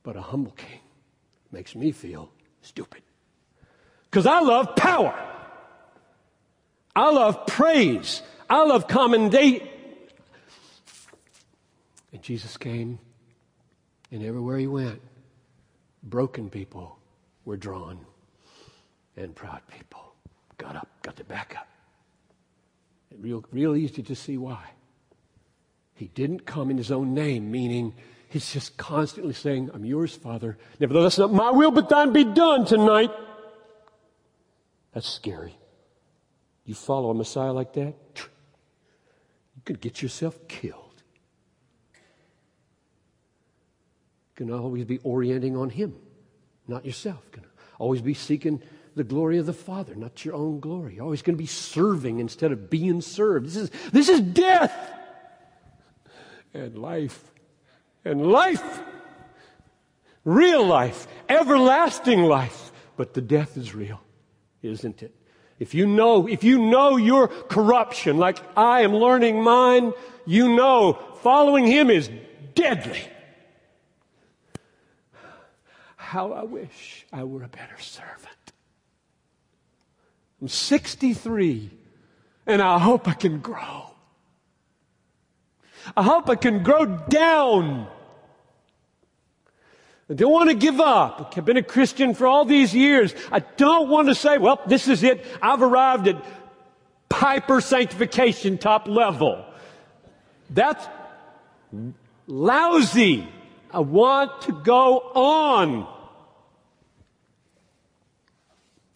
but 0.03 0.17
a 0.17 0.21
humble 0.21 0.51
king 0.51 0.79
makes 1.51 1.73
me 1.73 1.91
feel 1.91 2.31
stupid. 2.61 3.01
Because 4.09 4.25
I 4.25 4.41
love 4.41 4.75
power. 4.75 5.15
I 6.95 7.11
love 7.11 7.47
praise. 7.47 8.21
I 8.49 8.63
love 8.63 8.87
commendation. 8.87 9.67
And 12.11 12.21
Jesus 12.21 12.57
came 12.57 12.99
and 14.15 14.23
everywhere 14.23 14.57
he 14.57 14.65
went, 14.65 15.01
broken 16.01 16.49
people 16.49 16.97
were 17.43 17.57
drawn, 17.57 17.99
and 19.17 19.35
proud 19.35 19.59
people 19.67 20.15
got 20.57 20.77
up, 20.77 20.87
got 21.01 21.17
their 21.17 21.25
back 21.25 21.53
up. 21.59 21.67
Real, 23.19 23.43
real 23.51 23.75
easy 23.75 24.01
to 24.01 24.15
see 24.15 24.37
why. 24.37 24.69
He 25.95 26.07
didn't 26.07 26.45
come 26.45 26.71
in 26.71 26.77
his 26.77 26.91
own 26.91 27.13
name, 27.13 27.51
meaning 27.51 27.93
he's 28.29 28.53
just 28.53 28.77
constantly 28.77 29.33
saying, 29.33 29.69
I'm 29.73 29.83
yours, 29.83 30.15
Father. 30.15 30.57
Nevertheless, 30.79 31.17
not 31.17 31.33
my 31.33 31.51
will, 31.51 31.71
but 31.71 31.89
thine 31.89 32.13
be 32.13 32.23
done 32.23 32.65
tonight. 32.65 33.11
That's 34.93 35.09
scary. 35.09 35.57
You 36.63 36.73
follow 36.73 37.09
a 37.09 37.13
Messiah 37.13 37.51
like 37.51 37.73
that, 37.73 37.95
you 38.15 39.61
could 39.65 39.81
get 39.81 40.01
yourself 40.01 40.47
killed. 40.47 40.84
Can 44.35 44.51
always 44.51 44.85
be 44.85 44.99
orienting 44.99 45.55
on 45.55 45.69
Him, 45.69 45.95
not 46.67 46.85
yourself. 46.85 47.31
Can 47.31 47.43
always 47.79 48.01
be 48.01 48.13
seeking 48.13 48.61
the 48.95 49.03
glory 49.03 49.37
of 49.37 49.45
the 49.45 49.53
Father, 49.53 49.95
not 49.95 50.23
your 50.23 50.35
own 50.35 50.59
glory. 50.59 50.95
You're 50.95 51.03
always 51.03 51.21
going 51.21 51.35
to 51.35 51.41
be 51.41 51.47
serving 51.47 52.19
instead 52.19 52.51
of 52.51 52.69
being 52.69 53.01
served. 53.01 53.47
This 53.47 53.55
is, 53.57 53.71
this 53.91 54.09
is 54.09 54.21
death 54.21 54.73
and 56.53 56.77
life 56.77 57.33
and 58.03 58.25
life. 58.25 58.81
Real 60.23 60.65
life, 60.65 61.07
everlasting 61.29 62.23
life. 62.23 62.71
But 62.97 63.13
the 63.13 63.21
death 63.21 63.57
is 63.57 63.75
real, 63.75 64.01
isn't 64.61 65.03
it? 65.03 65.13
If 65.59 65.73
you 65.73 65.85
know, 65.87 66.27
if 66.27 66.43
you 66.43 66.57
know 66.59 66.97
your 66.97 67.27
corruption, 67.27 68.17
like 68.17 68.39
I 68.57 68.81
am 68.81 68.93
learning 68.93 69.41
mine, 69.41 69.93
you 70.25 70.55
know 70.55 70.93
following 71.21 71.67
Him 71.67 71.89
is 71.89 72.09
deadly. 72.55 73.01
How 76.05 76.33
I 76.33 76.43
wish 76.43 77.03
I 77.11 77.23
were 77.23 77.41
a 77.41 77.47
better 77.47 77.79
servant. 77.79 78.53
I'm 80.39 80.47
63 80.47 81.71
and 82.45 82.61
I 82.61 82.77
hope 82.77 83.07
I 83.07 83.13
can 83.13 83.39
grow. 83.39 83.89
I 85.97 86.03
hope 86.03 86.29
I 86.29 86.35
can 86.35 86.61
grow 86.61 86.85
down. 86.85 87.87
I 90.07 90.13
don't 90.13 90.31
want 90.31 90.51
to 90.51 90.55
give 90.55 90.79
up. 90.79 91.33
I've 91.35 91.43
been 91.43 91.57
a 91.57 91.63
Christian 91.63 92.13
for 92.13 92.27
all 92.27 92.45
these 92.45 92.71
years. 92.71 93.15
I 93.31 93.39
don't 93.39 93.89
want 93.89 94.07
to 94.07 94.13
say, 94.13 94.37
well, 94.37 94.61
this 94.67 94.87
is 94.87 95.01
it. 95.01 95.25
I've 95.41 95.63
arrived 95.63 96.07
at 96.07 96.23
Piper 97.09 97.61
sanctification 97.61 98.59
top 98.59 98.87
level. 98.87 99.43
That's 100.51 100.87
lousy. 102.27 103.27
I 103.71 103.79
want 103.79 104.43
to 104.43 104.51
go 104.51 104.99
on. 104.99 105.94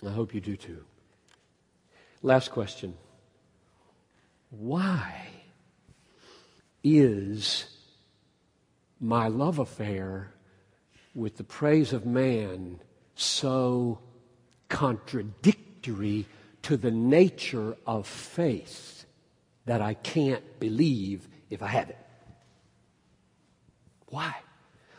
I 0.05 0.11
hope 0.11 0.33
you 0.33 0.41
do 0.41 0.55
too. 0.55 0.83
Last 2.21 2.51
question. 2.51 2.95
Why 4.49 5.27
is 6.83 7.65
my 8.99 9.27
love 9.27 9.59
affair 9.59 10.33
with 11.13 11.37
the 11.37 11.43
praise 11.43 11.93
of 11.93 12.05
man 12.05 12.79
so 13.15 13.99
contradictory 14.69 16.25
to 16.61 16.77
the 16.77 16.91
nature 16.91 17.75
of 17.85 18.07
faith 18.07 19.05
that 19.65 19.81
I 19.81 19.93
can't 19.93 20.59
believe 20.59 21.27
if 21.49 21.61
I 21.61 21.67
have 21.67 21.89
it? 21.89 21.97
Why? 24.07 24.35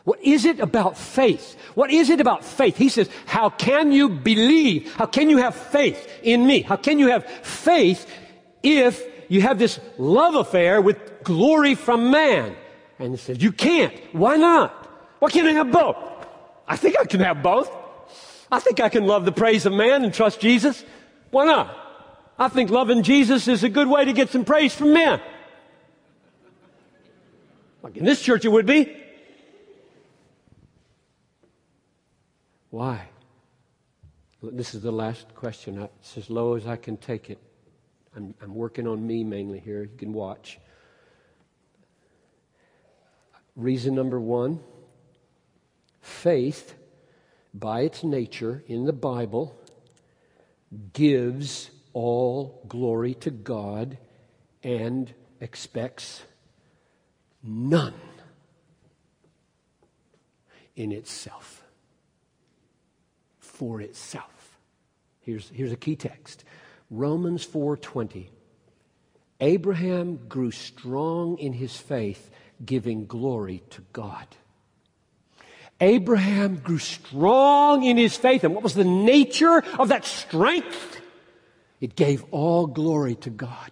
What 0.03 0.21
is 0.23 0.45
it 0.45 0.59
about 0.59 0.97
faith? 0.97 1.55
What 1.75 1.91
is 1.91 2.09
it 2.09 2.19
about 2.19 2.43
faith? 2.43 2.75
He 2.75 2.89
says, 2.89 3.09
how 3.25 3.49
can 3.49 3.91
you 3.91 4.09
believe? 4.09 4.93
How 4.95 5.05
can 5.05 5.29
you 5.29 5.37
have 5.37 5.55
faith 5.55 6.07
in 6.23 6.45
me? 6.45 6.61
How 6.61 6.75
can 6.75 6.97
you 6.97 7.09
have 7.09 7.25
faith 7.25 8.09
if 8.63 9.03
you 9.29 9.41
have 9.41 9.59
this 9.59 9.79
love 9.97 10.35
affair 10.35 10.81
with 10.81 11.23
glory 11.23 11.75
from 11.75 12.09
man? 12.09 12.55
And 12.97 13.11
he 13.11 13.17
says, 13.17 13.41
you 13.41 13.51
can't. 13.51 13.93
Why 14.11 14.37
not? 14.37 14.71
Why 15.19 15.29
can't 15.29 15.47
I 15.47 15.53
have 15.53 15.71
both? 15.71 15.97
I 16.67 16.77
think 16.77 16.95
I 16.99 17.05
can 17.05 17.19
have 17.19 17.43
both. 17.43 17.69
I 18.51 18.59
think 18.59 18.79
I 18.79 18.89
can 18.89 19.05
love 19.05 19.25
the 19.25 19.31
praise 19.31 19.65
of 19.65 19.73
man 19.73 20.03
and 20.03 20.13
trust 20.13 20.39
Jesus. 20.39 20.83
Why 21.29 21.45
not? 21.45 21.77
I 22.39 22.47
think 22.47 22.71
loving 22.71 23.03
Jesus 23.03 23.47
is 23.47 23.63
a 23.63 23.69
good 23.69 23.87
way 23.87 24.05
to 24.05 24.13
get 24.13 24.29
some 24.29 24.45
praise 24.45 24.73
from 24.73 24.93
men. 24.93 25.21
Like 27.83 27.97
in 27.97 28.05
this 28.05 28.21
church 28.21 28.45
it 28.45 28.49
would 28.49 28.65
be. 28.65 28.97
Why? 32.71 33.09
This 34.41 34.73
is 34.73 34.81
the 34.81 34.93
last 34.93 35.35
question. 35.35 35.87
It's 35.99 36.17
as 36.17 36.29
low 36.29 36.55
as 36.55 36.65
I 36.65 36.77
can 36.77 36.95
take 36.95 37.29
it. 37.29 37.37
I'm, 38.15 38.33
I'm 38.41 38.55
working 38.55 38.87
on 38.87 39.05
me 39.05 39.25
mainly 39.25 39.59
here. 39.59 39.83
You 39.83 39.97
can 39.97 40.13
watch. 40.13 40.57
Reason 43.57 43.93
number 43.93 44.19
one 44.19 44.61
faith, 45.99 46.75
by 47.53 47.81
its 47.81 48.05
nature 48.05 48.63
in 48.67 48.85
the 48.85 48.93
Bible, 48.93 49.53
gives 50.93 51.69
all 51.91 52.63
glory 52.69 53.13
to 53.15 53.31
God 53.31 53.97
and 54.63 55.13
expects 55.41 56.23
none 57.43 57.93
in 60.77 60.93
itself. 60.93 61.60
For 63.61 63.79
itself. 63.79 64.57
Here's, 65.19 65.47
here's 65.53 65.71
a 65.71 65.75
key 65.75 65.95
text. 65.95 66.43
Romans 66.89 67.45
4:20. 67.45 68.29
Abraham 69.39 70.19
grew 70.27 70.49
strong 70.49 71.37
in 71.37 71.53
his 71.53 71.77
faith, 71.77 72.31
giving 72.65 73.05
glory 73.05 73.61
to 73.69 73.83
God. 73.93 74.25
Abraham 75.79 76.55
grew 76.55 76.79
strong 76.79 77.83
in 77.83 77.97
his 77.97 78.17
faith. 78.17 78.43
And 78.43 78.55
what 78.55 78.63
was 78.63 78.73
the 78.73 78.83
nature 78.83 79.63
of 79.77 79.89
that 79.89 80.05
strength? 80.05 80.99
It 81.79 81.95
gave 81.95 82.25
all 82.31 82.65
glory 82.65 83.13
to 83.13 83.29
God. 83.29 83.71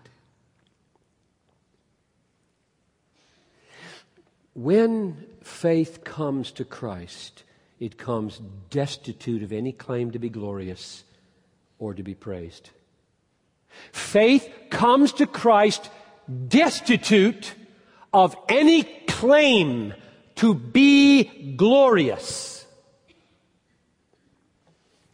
When 4.54 5.26
faith 5.42 6.04
comes 6.04 6.52
to 6.52 6.64
Christ, 6.64 7.44
it 7.80 7.98
comes 7.98 8.42
destitute 8.70 9.42
of 9.44 9.52
any 9.52 9.72
claim 9.72 10.12
to 10.12 10.20
be 10.20 10.30
glorious 10.30 11.04
or 11.78 11.94
to 11.94 12.04
be 12.04 12.14
praised. 12.14 12.70
Faith 13.92 14.52
comes 14.70 15.14
to 15.14 15.26
Christ 15.26 15.90
destitute 16.48 17.54
of 18.14 18.36
any 18.50 18.84
claim 18.84 19.94
to 20.36 20.54
be 20.54 21.56
glorious 21.56 22.66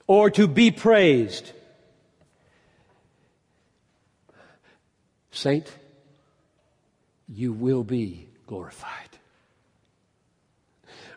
or 0.07 0.29
to 0.31 0.47
be 0.47 0.71
praised. 0.71 1.51
Saint, 5.31 5.71
you 7.27 7.51
will 7.53 7.83
be 7.83 8.29
glorified. 8.47 9.14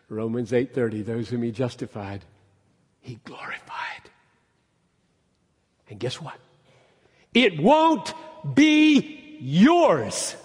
Romans 0.09 0.51
8:30 0.51 1.05
those 1.05 1.29
whom 1.29 1.43
he 1.43 1.51
justified 1.51 2.25
he 3.01 3.19
glorified. 3.23 4.09
And 5.89 5.99
guess 5.99 6.21
what? 6.21 6.37
It 7.33 7.59
won't 7.59 8.13
be 8.53 9.37
yours. 9.39 10.35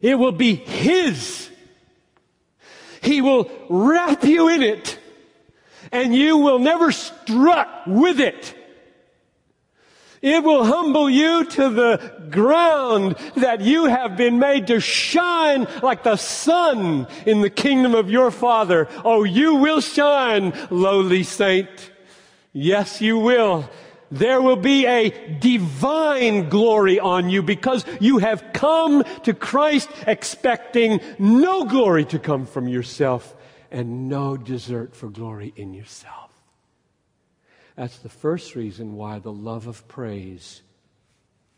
It 0.00 0.16
will 0.16 0.32
be 0.32 0.54
his. 0.54 1.50
He 3.02 3.20
will 3.20 3.50
wrap 3.68 4.24
you 4.24 4.48
in 4.48 4.62
it 4.62 4.98
and 5.92 6.14
you 6.14 6.38
will 6.38 6.58
never 6.58 6.92
strut 6.92 7.68
with 7.86 8.20
it. 8.20 8.54
It 10.24 10.42
will 10.42 10.64
humble 10.64 11.10
you 11.10 11.44
to 11.44 11.68
the 11.68 12.28
ground 12.30 13.16
that 13.36 13.60
you 13.60 13.84
have 13.84 14.16
been 14.16 14.38
made 14.38 14.68
to 14.68 14.80
shine 14.80 15.68
like 15.82 16.02
the 16.02 16.16
sun 16.16 17.06
in 17.26 17.42
the 17.42 17.50
kingdom 17.50 17.94
of 17.94 18.08
your 18.08 18.30
Father. 18.30 18.88
Oh, 19.04 19.24
you 19.24 19.56
will 19.56 19.82
shine, 19.82 20.54
lowly 20.70 21.24
saint. 21.24 21.68
Yes, 22.54 23.02
you 23.02 23.18
will. 23.18 23.68
There 24.10 24.40
will 24.40 24.56
be 24.56 24.86
a 24.86 25.10
divine 25.40 26.48
glory 26.48 26.98
on 26.98 27.28
you 27.28 27.42
because 27.42 27.84
you 28.00 28.16
have 28.16 28.46
come 28.54 29.04
to 29.24 29.34
Christ 29.34 29.90
expecting 30.06 31.00
no 31.18 31.66
glory 31.66 32.06
to 32.06 32.18
come 32.18 32.46
from 32.46 32.66
yourself 32.66 33.36
and 33.70 34.08
no 34.08 34.38
desert 34.38 34.96
for 34.96 35.10
glory 35.10 35.52
in 35.54 35.74
yourself. 35.74 36.23
That's 37.76 37.98
the 37.98 38.08
first 38.08 38.54
reason 38.54 38.96
why 38.96 39.18
the 39.18 39.32
love 39.32 39.66
of 39.66 39.86
praise 39.88 40.62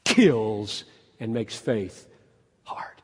kills 0.04 0.84
and 1.20 1.34
makes 1.34 1.56
faith 1.56 2.08
hard. 2.64 3.02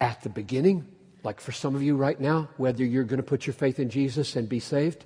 At 0.00 0.22
the 0.22 0.28
beginning, 0.28 0.86
like 1.24 1.40
for 1.40 1.52
some 1.52 1.74
of 1.74 1.82
you 1.82 1.96
right 1.96 2.20
now, 2.20 2.48
whether 2.56 2.84
you're 2.84 3.04
going 3.04 3.18
to 3.18 3.22
put 3.22 3.46
your 3.46 3.54
faith 3.54 3.80
in 3.80 3.88
Jesus 3.88 4.36
and 4.36 4.48
be 4.48 4.60
saved 4.60 5.04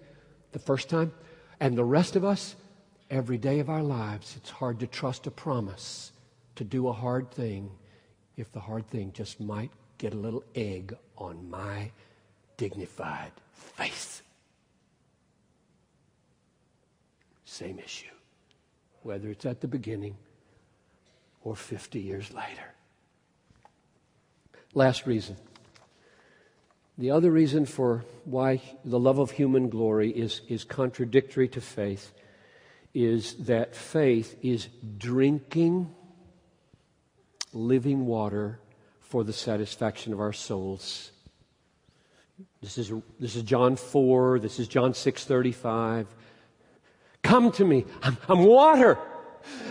the 0.52 0.58
first 0.58 0.90
time, 0.90 1.12
and 1.60 1.76
the 1.76 1.84
rest 1.84 2.16
of 2.16 2.24
us, 2.24 2.56
every 3.10 3.38
day 3.38 3.60
of 3.60 3.70
our 3.70 3.82
lives, 3.82 4.34
it's 4.36 4.50
hard 4.50 4.80
to 4.80 4.86
trust 4.86 5.26
a 5.26 5.30
promise 5.30 6.12
to 6.56 6.64
do 6.64 6.88
a 6.88 6.92
hard 6.92 7.30
thing 7.30 7.70
if 8.36 8.52
the 8.52 8.60
hard 8.60 8.86
thing 8.88 9.12
just 9.12 9.40
might 9.40 9.70
get 9.96 10.12
a 10.12 10.16
little 10.16 10.44
egg 10.54 10.96
on 11.16 11.48
my 11.48 11.90
dignified 12.56 13.32
face. 13.52 14.22
Same 17.58 17.80
issue, 17.80 18.14
whether 19.02 19.28
it's 19.30 19.44
at 19.44 19.60
the 19.60 19.66
beginning 19.66 20.16
or 21.42 21.56
50 21.56 21.98
years 21.98 22.32
later. 22.32 22.72
Last 24.74 25.08
reason. 25.08 25.36
The 26.98 27.10
other 27.10 27.32
reason 27.32 27.66
for 27.66 28.04
why 28.24 28.62
the 28.84 29.00
love 29.00 29.18
of 29.18 29.32
human 29.32 29.70
glory 29.70 30.12
is, 30.12 30.40
is 30.46 30.62
contradictory 30.62 31.48
to 31.48 31.60
faith 31.60 32.12
is 32.94 33.34
that 33.46 33.74
faith 33.74 34.36
is 34.40 34.68
drinking 34.96 35.92
living 37.52 38.06
water 38.06 38.60
for 39.00 39.24
the 39.24 39.32
satisfaction 39.32 40.12
of 40.12 40.20
our 40.20 40.32
souls. 40.32 41.10
This 42.62 42.78
is, 42.78 42.92
this 43.18 43.34
is 43.34 43.42
John 43.42 43.74
4, 43.74 44.38
this 44.38 44.60
is 44.60 44.68
John 44.68 44.92
6:35. 44.92 46.06
Come 47.28 47.52
to 47.52 47.64
me. 47.66 47.84
I'm, 48.02 48.16
I'm 48.26 48.42
water. 48.42 48.96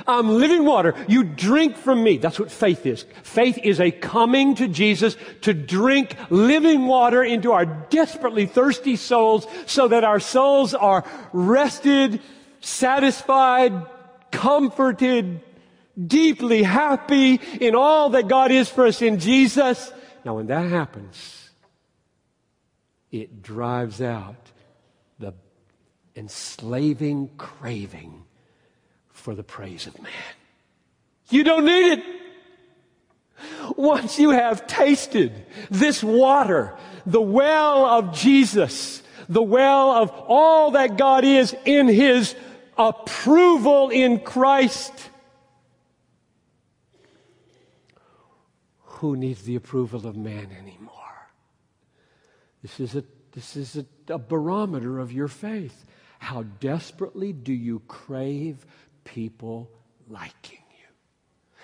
I'm 0.05 0.29
living 0.29 0.63
water. 0.63 0.93
You 1.07 1.23
drink 1.23 1.75
from 1.75 2.03
me. 2.03 2.17
That's 2.17 2.39
what 2.39 2.51
faith 2.51 2.85
is. 2.85 3.03
Faith 3.23 3.57
is 3.63 3.79
a 3.79 3.89
coming 3.89 4.53
to 4.55 4.67
Jesus 4.67 5.17
to 5.41 5.55
drink 5.55 6.15
living 6.29 6.85
water 6.85 7.23
into 7.23 7.53
our 7.53 7.65
desperately 7.65 8.45
thirsty 8.45 8.95
souls 8.95 9.47
so 9.65 9.87
that 9.87 10.03
our 10.03 10.19
souls 10.19 10.75
are 10.75 11.03
rested, 11.33 12.21
satisfied, 12.59 13.73
comforted, 14.31 15.41
deeply 15.97 16.61
happy 16.61 17.41
in 17.59 17.73
all 17.73 18.11
that 18.11 18.27
God 18.27 18.51
is 18.51 18.69
for 18.69 18.85
us 18.85 19.01
in 19.01 19.17
Jesus. 19.17 19.91
Now, 20.23 20.35
when 20.35 20.45
that 20.45 20.69
happens, 20.69 21.49
it 23.09 23.41
drives 23.41 23.99
out 23.99 24.46
enslaving 26.17 27.29
craving 27.37 28.23
for 29.09 29.35
the 29.35 29.43
praise 29.43 29.87
of 29.87 30.01
man. 30.01 30.11
You 31.29 31.43
don't 31.43 31.65
need 31.65 31.99
it. 31.99 32.03
Once 33.75 34.17
you 34.17 34.31
have 34.31 34.65
tasted 34.65 35.45
this 35.69 36.03
water, 36.03 36.75
the 37.05 37.21
well 37.21 37.85
of 37.85 38.13
Jesus, 38.13 39.03
the 39.29 39.43
well 39.43 39.91
of 39.91 40.09
all 40.09 40.71
that 40.71 40.97
God 40.97 41.23
is 41.23 41.55
in 41.65 41.87
His 41.87 42.35
approval 42.77 43.89
in 43.89 44.19
Christ, 44.19 44.93
who 48.81 49.15
needs 49.15 49.43
the 49.43 49.55
approval 49.55 50.07
of 50.07 50.17
man 50.17 50.49
anymore? 50.59 50.93
This 52.63 52.79
is 52.79 52.95
a, 52.95 53.03
this 53.33 53.55
is 53.55 53.77
a, 53.77 53.85
a 54.13 54.17
barometer 54.17 54.97
of 54.97 55.11
your 55.11 55.27
faith. 55.27 55.85
How 56.19 56.43
desperately 56.59 57.33
do 57.33 57.53
you 57.53 57.81
crave 57.87 58.65
people 59.03 59.69
liking 60.09 60.59
you? 60.71 60.87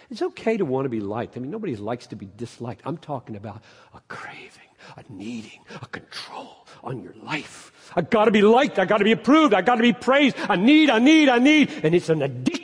It's 0.09 0.21
okay 0.21 0.57
to 0.57 0.65
want 0.65 0.85
to 0.85 0.89
be 0.89 0.99
liked. 0.99 1.37
I 1.37 1.39
mean, 1.39 1.51
nobody 1.51 1.75
likes 1.75 2.07
to 2.07 2.15
be 2.15 2.29
disliked. 2.37 2.81
I'm 2.85 2.97
talking 2.97 3.35
about 3.35 3.63
a 3.93 4.01
craving, 4.07 4.69
a 4.97 5.03
needing, 5.09 5.59
a 5.81 5.87
control 5.87 6.67
on 6.83 7.01
your 7.01 7.15
life. 7.23 7.71
I 7.95 8.01
gotta 8.01 8.31
be 8.31 8.41
liked. 8.41 8.79
I 8.79 8.85
gotta 8.85 9.03
be 9.03 9.11
approved. 9.11 9.53
I 9.53 9.61
gotta 9.61 9.81
be 9.81 9.93
praised. 9.93 10.35
I 10.37 10.55
need, 10.55 10.89
I 10.89 10.99
need, 10.99 11.29
I 11.29 11.39
need. 11.39 11.71
And 11.83 11.93
it's 11.95 12.09
an 12.09 12.21
addiction. 12.21 12.62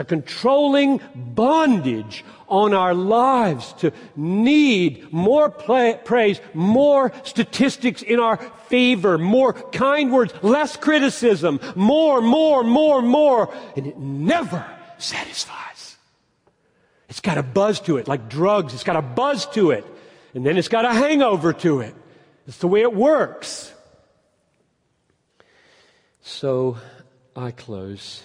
A 0.00 0.04
controlling 0.04 0.98
bondage 1.14 2.24
on 2.48 2.72
our 2.72 2.94
lives 2.94 3.74
to 3.74 3.92
need 4.16 5.12
more 5.12 5.50
play, 5.50 6.00
praise, 6.06 6.40
more 6.54 7.12
statistics 7.22 8.00
in 8.00 8.18
our 8.18 8.38
favor, 8.68 9.18
more 9.18 9.52
kind 9.52 10.10
words, 10.10 10.32
less 10.40 10.74
criticism, 10.74 11.60
more, 11.74 12.22
more, 12.22 12.64
more, 12.64 13.02
more. 13.02 13.54
And 13.76 13.86
it 13.86 13.98
never 13.98 14.64
satisfies. 14.96 15.98
It's 17.10 17.20
got 17.20 17.36
a 17.36 17.42
buzz 17.42 17.78
to 17.80 17.98
it, 17.98 18.08
like 18.08 18.30
drugs. 18.30 18.72
It's 18.72 18.84
got 18.84 18.96
a 18.96 19.02
buzz 19.02 19.44
to 19.48 19.72
it. 19.72 19.84
And 20.32 20.46
then 20.46 20.56
it's 20.56 20.68
got 20.68 20.86
a 20.86 20.94
hangover 20.94 21.52
to 21.52 21.80
it. 21.80 21.94
It's 22.48 22.56
the 22.56 22.68
way 22.68 22.80
it 22.80 22.94
works. 22.94 23.70
So 26.22 26.78
I 27.36 27.50
close. 27.50 28.22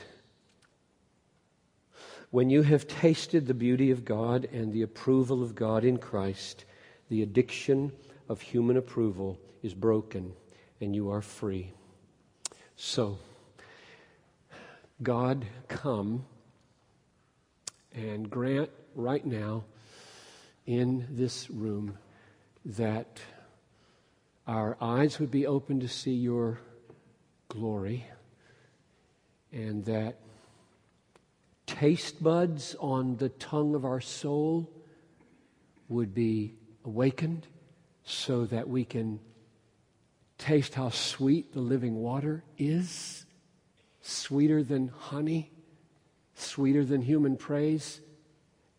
When 2.36 2.50
you 2.50 2.64
have 2.64 2.86
tasted 2.86 3.48
the 3.48 3.54
beauty 3.54 3.92
of 3.92 4.04
God 4.04 4.46
and 4.52 4.74
the 4.74 4.82
approval 4.82 5.42
of 5.42 5.56
God 5.56 5.86
in 5.86 5.98
Christ, 5.98 6.66
the 7.08 7.24
addiction 7.24 7.94
of 8.28 8.42
human 8.42 8.76
approval 8.76 9.40
is 9.64 9.74
broken 9.74 10.34
and 10.82 10.94
you 10.94 11.10
are 11.12 11.22
free. 11.22 11.72
So, 12.76 13.20
God, 15.02 15.46
come 15.70 16.26
and 17.94 18.30
grant 18.30 18.70
right 18.96 19.26
now 19.26 19.64
in 20.66 21.08
this 21.10 21.50
room 21.50 21.98
that 22.66 23.22
our 24.46 24.76
eyes 24.82 25.22
would 25.22 25.32
be 25.32 25.48
open 25.48 25.80
to 25.80 25.88
see 25.88 26.16
your 26.16 26.60
glory 27.48 28.06
and 29.54 29.86
that 29.86 30.18
taste 31.66 32.24
buds 32.24 32.76
on 32.80 33.18
the 33.18 33.30
tongue 33.30 33.76
of 33.76 33.86
our 33.86 34.02
soul 34.02 34.70
would 35.90 36.14
be 36.14 36.56
awakened 36.84 37.48
so 38.04 38.46
that 38.46 38.68
we 38.68 38.86
can 38.86 39.20
taste 40.38 40.76
how 40.76 40.90
sweet 40.90 41.54
the 41.54 41.60
living 41.60 41.96
water 41.96 42.44
is 42.58 43.26
sweeter 44.06 44.62
than 44.62 44.88
honey, 44.88 45.52
sweeter 46.36 46.86
than 46.86 47.02
human 47.02 47.36
praise, 47.36 48.02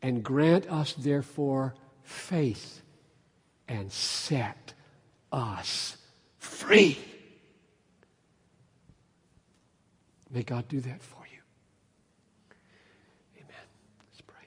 and 0.00 0.22
grant 0.22 0.70
us, 0.70 0.92
therefore, 0.92 1.74
faith 2.04 2.82
and 3.66 3.90
set 3.90 4.72
us 5.32 5.96
free. 6.38 6.96
May 10.30 10.44
God 10.44 10.68
do 10.68 10.80
that 10.80 11.02
for 11.02 11.26
you. 11.32 11.40
Amen. 13.38 13.66
Let's 14.12 14.20
pray. 14.20 14.46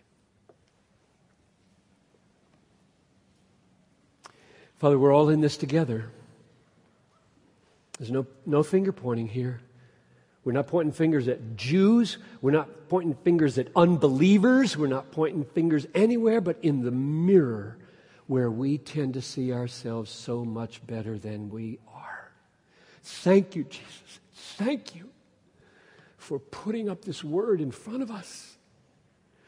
Father, 4.80 4.98
we're 4.98 5.14
all 5.14 5.30
in 5.30 5.42
this 5.42 5.58
together. 5.58 6.10
There's 7.98 8.12
no, 8.12 8.26
no 8.46 8.64
finger 8.64 8.92
pointing 8.92 9.28
here. 9.28 9.60
We're 10.46 10.54
not 10.54 10.68
pointing 10.68 10.94
fingers 10.94 11.28
at 11.28 11.58
Jews. 11.58 12.18
We're 12.42 12.52
not 12.52 12.88
pointing 12.88 13.14
fingers 13.16 13.58
at 13.58 13.68
unbelievers. 13.76 14.78
We're 14.78 14.88
not 14.88 15.12
pointing 15.12 15.44
fingers 15.44 15.86
anywhere 15.94 16.40
but 16.40 16.58
in 16.62 16.84
the 16.84 16.92
mirror 16.92 17.78
where 18.28 18.50
we 18.50 18.78
tend 18.78 19.16
to 19.16 19.22
see 19.22 19.52
ourselves 19.52 20.10
so 20.10 20.46
much 20.46 20.86
better 20.88 21.18
than 21.18 21.50
we 21.50 21.80
are. 21.94 22.32
Thank 23.04 23.56
you, 23.56 23.66
Jesus. 23.66 24.20
Thank 24.34 24.96
you 24.96 25.10
for 26.18 26.40
putting 26.40 26.90
up 26.90 27.04
this 27.04 27.24
word 27.24 27.60
in 27.60 27.72
front 27.72 28.04
of 28.04 28.12
us, 28.12 28.56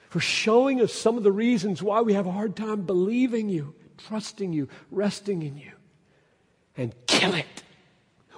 for 0.09 0.19
showing 0.19 0.81
us 0.81 0.91
some 0.91 1.15
of 1.15 1.23
the 1.23 1.31
reasons 1.31 1.81
why 1.81 2.01
we 2.01 2.13
have 2.13 2.25
a 2.25 2.31
hard 2.31 2.55
time 2.55 2.81
believing 2.81 3.49
you, 3.49 3.75
trusting 4.07 4.53
you, 4.53 4.67
resting 4.89 5.41
in 5.43 5.57
you. 5.57 5.71
And 6.77 6.93
kill 7.07 7.33
it. 7.33 7.63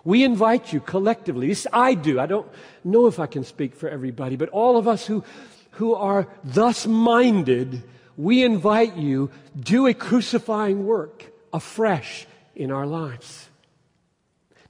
We 0.04 0.24
invite 0.24 0.74
you 0.74 0.82
collectively, 0.82 1.56
I 1.72 1.94
do, 1.94 2.20
I 2.20 2.26
don't 2.26 2.48
know 2.84 3.08
if 3.08 3.20
I 3.20 3.26
can 3.26 3.44
speak 3.46 3.76
for 3.76 3.88
everybody, 3.88 4.36
but 4.36 4.50
all 4.50 4.78
of 4.78 4.88
us 4.88 5.06
who, 5.08 5.24
who 5.72 5.96
are 5.96 6.28
thus 6.44 6.86
minded, 6.86 7.84
we 8.18 8.44
invite 8.44 8.98
you, 8.98 9.32
do 9.58 9.88
a 9.88 9.94
crucifying 9.94 10.86
work 10.86 11.32
afresh 11.54 12.28
in 12.56 12.70
our 12.70 12.86
lives. 12.86 13.50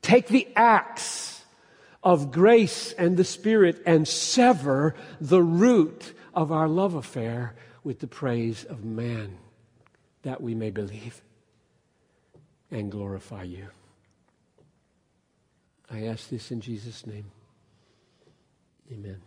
Take 0.01 0.27
the 0.27 0.47
axe 0.55 1.41
of 2.03 2.31
grace 2.31 2.91
and 2.93 3.17
the 3.17 3.23
Spirit 3.23 3.81
and 3.85 4.07
sever 4.07 4.93
the 5.19 5.41
root 5.41 6.13
of 6.33 6.51
our 6.51 6.67
love 6.67 6.93
affair 6.93 7.55
with 7.83 7.99
the 7.99 8.07
praise 8.07 8.65
of 8.65 8.83
man, 8.83 9.37
that 10.23 10.41
we 10.41 10.55
may 10.55 10.71
believe 10.71 11.21
and 12.71 12.91
glorify 12.91 13.43
you. 13.43 13.67
I 15.91 16.05
ask 16.07 16.29
this 16.29 16.51
in 16.51 16.59
Jesus' 16.59 17.05
name. 17.05 17.31
Amen. 18.91 19.21